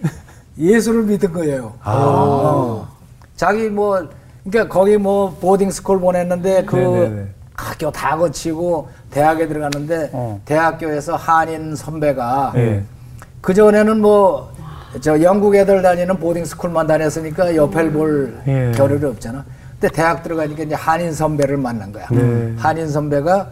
예수를 0.58 1.04
믿은 1.04 1.32
거예요. 1.32 1.74
아. 1.82 1.92
어. 1.94 2.88
자기 3.36 3.68
뭐 3.68 4.08
그러니까 4.44 4.72
거기 4.72 4.96
뭐 4.96 5.36
boarding 5.40 5.70
school 5.70 6.00
보냈는데 6.00 6.64
그 6.64 6.76
네네네. 6.76 7.26
학교 7.54 7.90
다 7.90 8.16
거치고 8.16 8.88
대학에 9.10 9.46
들어갔는데 9.46 10.10
어. 10.12 10.40
대학교에서 10.44 11.16
한인 11.16 11.76
선배가 11.76 12.52
예. 12.56 12.82
그 13.40 13.54
전에는 13.54 14.00
뭐 14.00 14.52
저 15.00 15.22
영국 15.22 15.54
애들 15.54 15.80
다니는 15.80 16.18
보딩 16.18 16.44
스쿨만 16.44 16.86
다녔으니까 16.86 17.56
옆을 17.56 17.92
볼 17.92 18.40
예. 18.46 18.72
겨를이 18.74 19.04
없잖아. 19.06 19.44
근데 19.80 19.94
대학 19.94 20.22
들어가니까 20.22 20.64
이제 20.64 20.74
한인 20.74 21.12
선배를 21.12 21.56
만난 21.56 21.92
거야. 21.92 22.06
네. 22.10 22.54
한인 22.58 22.88
선배가 22.88 23.48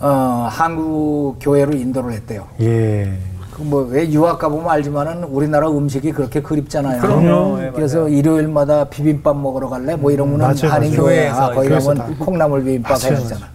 어 0.00 0.48
한국 0.50 1.36
교회로 1.40 1.74
인도를 1.74 2.12
했대요. 2.12 2.48
예. 2.60 3.16
그뭐왜 3.62 4.10
유학 4.10 4.38
가보면 4.38 4.68
알지만은 4.68 5.24
우리나라 5.24 5.68
음식이 5.70 6.12
그렇게 6.12 6.42
그립잖아요. 6.42 7.00
그럼요. 7.00 7.62
예, 7.62 7.70
그래서 7.74 8.00
맞아요. 8.00 8.08
일요일마다 8.08 8.84
비빔밥 8.84 9.36
먹으러 9.36 9.68
갈래? 9.68 9.94
뭐 9.94 10.10
이러면은 10.10 10.40
맞아요, 10.40 10.72
한인 10.72 10.90
맞아요. 10.90 11.02
교회야. 11.02 11.32
교회에서, 11.32 11.54
거기 11.54 11.68
가면 11.68 11.96
다. 11.96 12.24
콩나물 12.24 12.64
비빔밥 12.64 12.98
맞아요, 13.00 13.16
해주잖아. 13.16 13.46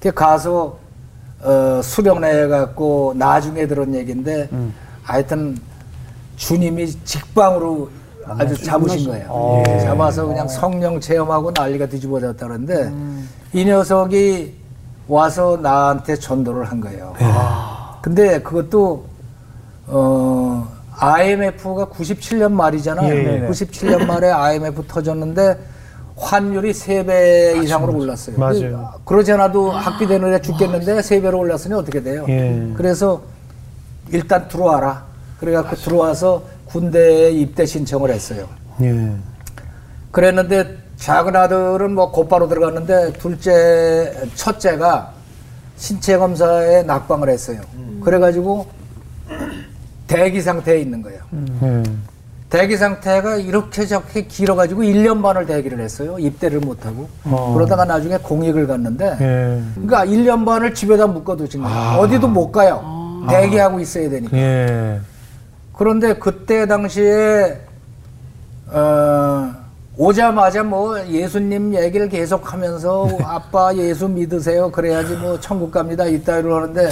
그 0.00 0.12
가서 0.12 0.76
어, 1.42 1.80
수련회 1.82 2.48
갖고 2.48 3.14
나중에 3.16 3.66
들은 3.66 3.94
얘기인데 3.94 4.48
음. 4.52 4.74
하여튼 5.02 5.56
주님이 6.36 6.86
직방으로 7.04 7.88
아주 8.28 8.62
잡으신 8.62 9.08
거예요. 9.08 9.62
예. 9.68 9.80
잡아서 9.80 10.26
그냥 10.26 10.48
성령 10.48 11.00
체험하고 11.00 11.52
난리가 11.56 11.86
뒤집어졌다 11.86 12.44
그러는데 12.46 12.74
음. 12.84 13.28
이 13.52 13.64
녀석이 13.64 14.54
와서 15.08 15.56
나한테 15.62 16.16
전도를 16.16 16.64
한 16.64 16.80
거예요. 16.80 17.14
네. 17.18 17.24
근데 18.06 18.40
그것도 18.40 19.04
어 19.88 20.68
IMF가 20.96 21.86
97년 21.86 22.52
말이잖아요. 22.52 23.12
예, 23.12 23.42
예. 23.42 23.48
97년 23.48 24.06
말에 24.06 24.30
IMF 24.30 24.84
터졌는데 24.86 25.58
환율이 26.16 26.70
3배 26.72 27.64
이상으로 27.64 27.98
올랐어요. 27.98 28.38
맞아요. 28.38 28.90
그- 28.98 29.04
그러지 29.06 29.32
않아도 29.32 29.72
학비 29.72 30.06
되는 30.06 30.32
애 30.32 30.40
죽겠는데 30.40 30.98
3배로 31.00 31.36
올랐으니 31.36 31.74
어떻게 31.74 32.00
돼요? 32.00 32.24
예. 32.28 32.70
그래서 32.76 33.22
일단 34.12 34.46
들어와라. 34.46 35.04
그래갖고 35.40 35.74
들어와서 35.74 36.44
군대에 36.66 37.30
입대 37.32 37.66
신청을 37.66 38.10
했어요. 38.10 38.46
예. 38.82 39.10
그랬는데 40.12 40.76
작은 40.94 41.34
아들은 41.34 41.92
뭐 41.92 42.12
곧바로 42.12 42.46
들어갔는데 42.46 43.14
둘째, 43.14 44.12
첫째가 44.36 45.15
신체 45.76 46.16
검사에 46.16 46.82
낙방을 46.82 47.28
했어요. 47.28 47.60
그래가지고 48.02 48.66
대기 50.06 50.40
상태에 50.40 50.80
있는 50.80 51.02
거예요. 51.02 51.20
예. 51.62 51.82
대기 52.48 52.76
상태가 52.76 53.36
이렇게 53.36 53.86
저렇게 53.86 54.22
길어가지고 54.26 54.82
1년 54.82 55.20
반을 55.20 55.46
대기를 55.46 55.80
했어요. 55.80 56.16
입대를 56.18 56.60
못하고. 56.60 57.08
어. 57.24 57.52
그러다가 57.54 57.84
나중에 57.84 58.16
공익을 58.18 58.66
갔는데, 58.68 59.16
예. 59.20 59.62
그러니까 59.74 60.06
1년 60.06 60.46
반을 60.46 60.72
집에다 60.72 61.08
묶어두신 61.08 61.62
거예요. 61.62 61.76
아. 61.76 61.96
어디도 61.98 62.28
못 62.28 62.52
가요. 62.52 63.24
대기하고 63.28 63.80
있어야 63.80 64.08
되니까. 64.08 64.36
예. 64.36 65.00
그런데 65.72 66.14
그때 66.14 66.66
당시에 66.66 67.60
어, 68.68 69.52
오자마자 69.98 70.62
뭐 70.62 70.98
예수님 71.08 71.74
얘기를 71.74 72.08
계속 72.08 72.52
하면서 72.52 73.08
아빠 73.24 73.74
예수 73.74 74.06
믿으세요 74.08 74.70
그래야지 74.70 75.14
뭐 75.16 75.40
천국 75.40 75.70
갑니다 75.70 76.04
이따위로 76.04 76.54
하는데 76.56 76.90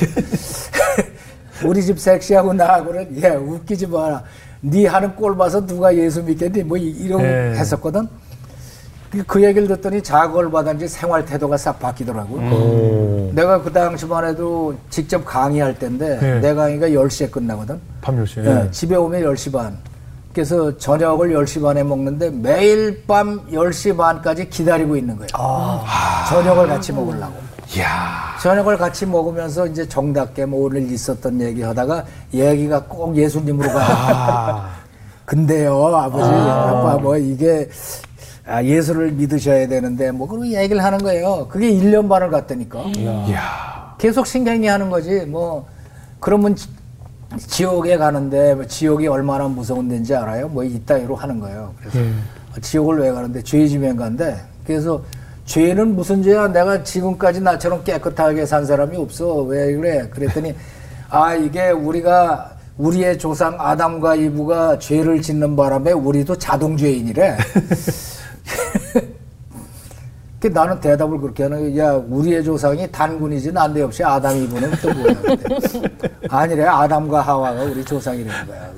우리 1.64 1.82
집 1.82 1.98
섹시하고 2.00 2.54
나하고는 2.54 3.22
예 3.22 3.28
웃기지 3.30 3.86
마라 3.88 4.22
네 4.62 4.86
하는 4.86 5.14
꼴 5.14 5.36
봐서 5.36 5.64
누가 5.64 5.94
예수 5.94 6.22
믿겠니 6.22 6.62
뭐 6.62 6.78
이- 6.78 6.88
이러고 6.90 7.22
예. 7.22 7.52
했었거든 7.56 8.08
그- 9.10 9.22
그 9.26 9.44
얘기를 9.44 9.68
듣더니 9.68 10.02
자극을 10.02 10.50
받은지 10.50 10.88
생활 10.88 11.24
태도가 11.26 11.58
싹 11.58 11.78
바뀌더라고 11.78 12.34
오. 12.36 13.30
내가 13.34 13.60
그 13.62 13.70
당시만 13.70 14.24
해도 14.26 14.74
직접 14.88 15.22
강의할 15.26 15.78
때인데 15.78 16.18
예. 16.22 16.40
내 16.40 16.54
강의가 16.54 16.88
10시에 16.88 17.30
끝나거든 17.30 17.78
밤 18.00 18.16
10시에. 18.24 18.46
예, 18.46 18.70
집에 18.70 18.96
오면 18.96 19.20
10시 19.22 19.52
반. 19.52 19.76
그래서 20.34 20.76
저녁을 20.76 21.30
10시 21.32 21.62
반에 21.62 21.84
먹는데 21.84 22.28
매일 22.30 23.04
밤 23.06 23.46
10시 23.52 23.96
반까지 23.96 24.50
기다리고 24.50 24.96
있는 24.96 25.16
거예요. 25.16 25.28
저녁을 26.28 26.66
같이 26.66 26.92
먹으려고. 26.92 27.34
이야. 27.76 28.36
저녁을 28.42 28.76
같이 28.76 29.06
먹으면서 29.06 29.66
이제 29.68 29.88
정답게 29.88 30.44
뭐 30.44 30.66
오늘 30.66 30.90
있었던 30.90 31.40
얘기 31.40 31.62
하다가 31.62 32.04
얘기가 32.34 32.82
꼭 32.82 33.16
예수님으로 33.16 33.68
가. 33.72 33.80
아. 33.80 34.70
근데요, 35.24 35.86
아버지, 35.86 36.28
아빠 36.28 36.98
뭐 37.00 37.16
이게 37.16 37.68
아, 38.44 38.62
예수를 38.62 39.12
믿으셔야 39.12 39.68
되는데 39.68 40.10
뭐 40.10 40.26
그런 40.28 40.46
얘기를 40.52 40.82
하는 40.82 40.98
거예요. 40.98 41.46
그게 41.48 41.70
1년 41.70 42.08
반을 42.08 42.30
갔다니까. 42.30 42.80
이야. 42.96 43.94
계속 43.98 44.26
신경이 44.26 44.66
하는 44.66 44.90
거지. 44.90 45.20
뭐 45.20 45.66
그러면 46.18 46.56
지- 47.38 47.48
지옥에 47.48 47.96
가는데 47.96 48.54
뭐 48.54 48.64
지옥이 48.66 49.06
얼마나 49.08 49.46
무서운 49.48 49.88
데인지 49.88 50.14
알아요? 50.14 50.48
뭐 50.48 50.64
이따위로 50.64 51.14
하는 51.16 51.38
거예요. 51.40 51.74
그래서 51.80 51.98
예. 52.00 52.12
지옥을 52.60 53.00
왜 53.00 53.10
가는데 53.12 53.42
죄 53.42 53.66
지면 53.66 53.96
간대. 53.96 54.36
그래서 54.66 55.02
죄는 55.46 55.94
무슨 55.94 56.22
죄야? 56.22 56.48
내가 56.48 56.82
지금까지 56.82 57.40
나처럼 57.40 57.84
깨끗하게 57.84 58.46
산 58.46 58.64
사람이 58.64 58.96
없어. 58.96 59.42
왜 59.42 59.74
그래? 59.74 60.08
그랬더니 60.08 60.54
아 61.10 61.34
이게 61.34 61.70
우리가 61.70 62.52
우리의 62.78 63.18
조상 63.18 63.54
아담과 63.58 64.14
이브가 64.16 64.78
죄를 64.78 65.20
짓는 65.22 65.54
바람에 65.54 65.92
우리도 65.92 66.36
자동 66.38 66.76
죄인이래. 66.76 67.36
그 70.44 70.48
나는 70.48 70.78
대답을 70.78 71.18
그렇게 71.22 71.44
하는 71.44 71.74
거야. 71.74 71.86
야, 71.86 71.92
우리의 72.06 72.44
조상이 72.44 72.86
단군이지 72.92 73.50
난데없이 73.50 74.04
아담 74.04 74.36
이브는 74.36 74.72
또 74.82 74.92
뭐야? 74.92 75.14
아니래. 76.28 76.66
아담과 76.66 77.22
하와가 77.22 77.62
우리 77.62 77.82
조상이라는 77.82 78.46
거야. 78.46 78.68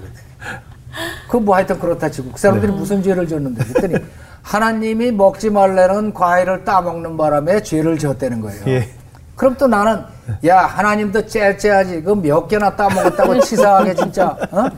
그뭐 1.28 1.56
하여튼 1.56 1.76
그렇다 1.80 2.08
치고 2.08 2.30
그 2.30 2.38
사람들이 2.38 2.70
무슨 2.70 3.02
죄를 3.02 3.26
졌는데 3.26 3.64
그랬더니 3.64 3.96
하나님이 4.42 5.10
먹지 5.10 5.50
말라는 5.50 6.14
과일을 6.14 6.64
따먹는 6.64 7.16
바람에 7.16 7.60
죄를 7.64 7.98
졌다는 7.98 8.40
거예요. 8.42 8.62
예. 8.68 8.88
그럼 9.34 9.56
또 9.58 9.66
나는 9.66 10.02
야 10.46 10.58
하나님도 10.60 11.26
째째하지 11.26 12.02
그 12.04 12.14
몇 12.14 12.46
개나 12.46 12.76
따먹었다고 12.76 13.40
치사하게 13.42 13.92
진짜 13.96 14.36
어? 14.52 14.68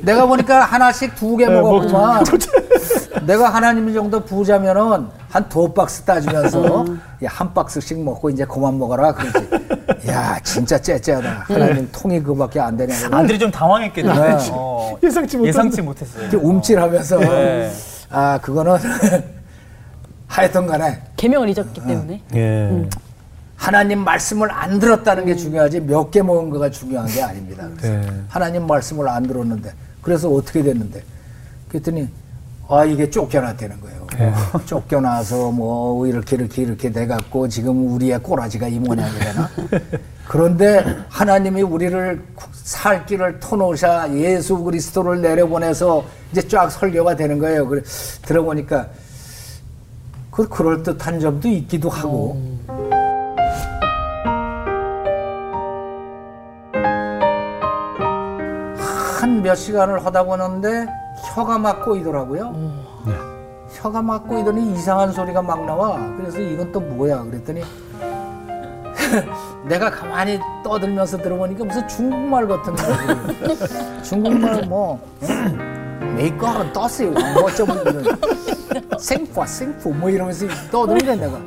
내가 0.00 0.26
보니까 0.26 0.62
하나씩 0.64 1.14
두 1.14 1.36
개 1.36 1.46
먹었구만 1.46 2.24
내가 3.24 3.50
하나님 3.50 3.94
정도 3.94 4.18
부자면은 4.24 5.06
한 5.32 5.48
두 5.48 5.72
박스 5.72 6.02
따주면서 6.02 6.84
야, 7.24 7.28
한 7.28 7.54
박스씩 7.54 7.98
먹고 8.04 8.28
이제 8.28 8.44
그만 8.44 8.78
먹어라 8.78 9.12
그러지 9.14 9.48
야 10.08 10.38
진짜 10.44 10.78
째째하다 10.78 11.44
하나님 11.48 11.88
통이 11.90 12.22
그밖에 12.22 12.60
안 12.60 12.76
되냐 12.76 12.94
그러고 12.98 13.16
아들이 13.16 13.38
좀 13.38 13.50
당황했겠네. 13.50 14.12
네. 14.12 14.36
어, 14.52 14.98
예상치 15.02 15.42
예상치 15.42 15.80
못했어요. 15.80 16.22
이렇게 16.24 16.36
움찔하면서 16.36 17.18
네. 17.20 17.72
아 18.10 18.38
그거는 18.42 18.76
하여튼 20.28 20.66
간에 20.66 21.00
계명을 21.16 21.48
잊었기 21.48 21.80
때문에. 21.80 22.22
예. 22.34 22.88
하나님 23.56 24.00
말씀을 24.00 24.50
안 24.50 24.78
들었다는 24.80 25.24
게 25.24 25.34
중요하지 25.36 25.80
몇 25.80 26.10
개 26.10 26.20
먹은 26.20 26.50
거가 26.50 26.68
중요한 26.70 27.06
게 27.06 27.22
아닙니다. 27.22 27.66
그래서 27.78 27.94
네. 28.10 28.20
하나님 28.28 28.66
말씀을 28.66 29.08
안 29.08 29.22
들었는데 29.22 29.72
그래서 30.02 30.28
어떻게 30.28 30.62
됐는데 30.62 31.02
그랬더니 31.68 32.08
아 32.68 32.84
이게 32.84 33.08
쫓겨났다는 33.08 33.80
거예요. 33.80 34.01
네. 34.18 34.32
쫓겨나서 34.66 35.50
뭐 35.50 36.06
이렇게 36.06 36.36
이렇게 36.36 36.62
이렇게 36.62 36.92
돼갖고 36.92 37.48
지금 37.48 37.94
우리의 37.94 38.18
꼬라지가 38.22 38.68
이 38.68 38.78
모양이 38.78 39.10
되나? 39.18 39.48
그런데 40.28 40.84
하나님이 41.08 41.62
우리를 41.62 42.22
살 42.52 43.06
길을 43.06 43.40
터놓으셔 43.40 44.14
예수 44.16 44.58
그리스도를 44.58 45.20
내려보내서 45.22 46.04
이제 46.30 46.46
쫙 46.46 46.70
설교가 46.70 47.16
되는 47.16 47.38
거예요. 47.38 47.66
그래 47.66 47.82
들어보니까 48.22 48.88
그 50.30 50.48
그럴 50.48 50.82
듯한 50.82 51.20
점도 51.20 51.48
있기도 51.48 51.88
하고. 51.88 52.40
한몇 59.20 59.56
시간을 59.56 60.04
하다 60.04 60.24
보는데 60.24 60.86
혀가 61.34 61.58
막 61.58 61.84
꼬이더라고요. 61.84 62.91
혀가 63.82 64.00
막 64.00 64.28
꼬이더니 64.28 64.74
이상한 64.74 65.12
소리가 65.12 65.42
막 65.42 65.64
나와. 65.64 65.98
그래서 66.16 66.40
이건 66.40 66.70
또 66.70 66.78
뭐야? 66.78 67.24
그랬더니 67.24 67.62
내가 69.68 69.90
가만히 69.90 70.38
떠들면서 70.62 71.18
들어보니까 71.18 71.64
무슨 71.64 71.88
중국말 71.88 72.46
같은 72.46 72.76
거지. 72.76 74.02
중국말 74.08 74.62
뭐 74.66 75.00
메이커는 76.16 76.72
떴어요. 76.72 77.10
뭐 77.10 77.22
어쩌고 77.44 77.72
생파 79.00 79.44
생포 79.46 79.90
뭐 79.90 80.08
이러면서 80.08 80.46
떠드는데 80.70 81.16
내가 81.16 81.38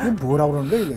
이게 0.00 0.10
뭐라 0.20 0.48
그러는 0.48 0.68
거야 0.68 0.80
이게. 0.80 0.96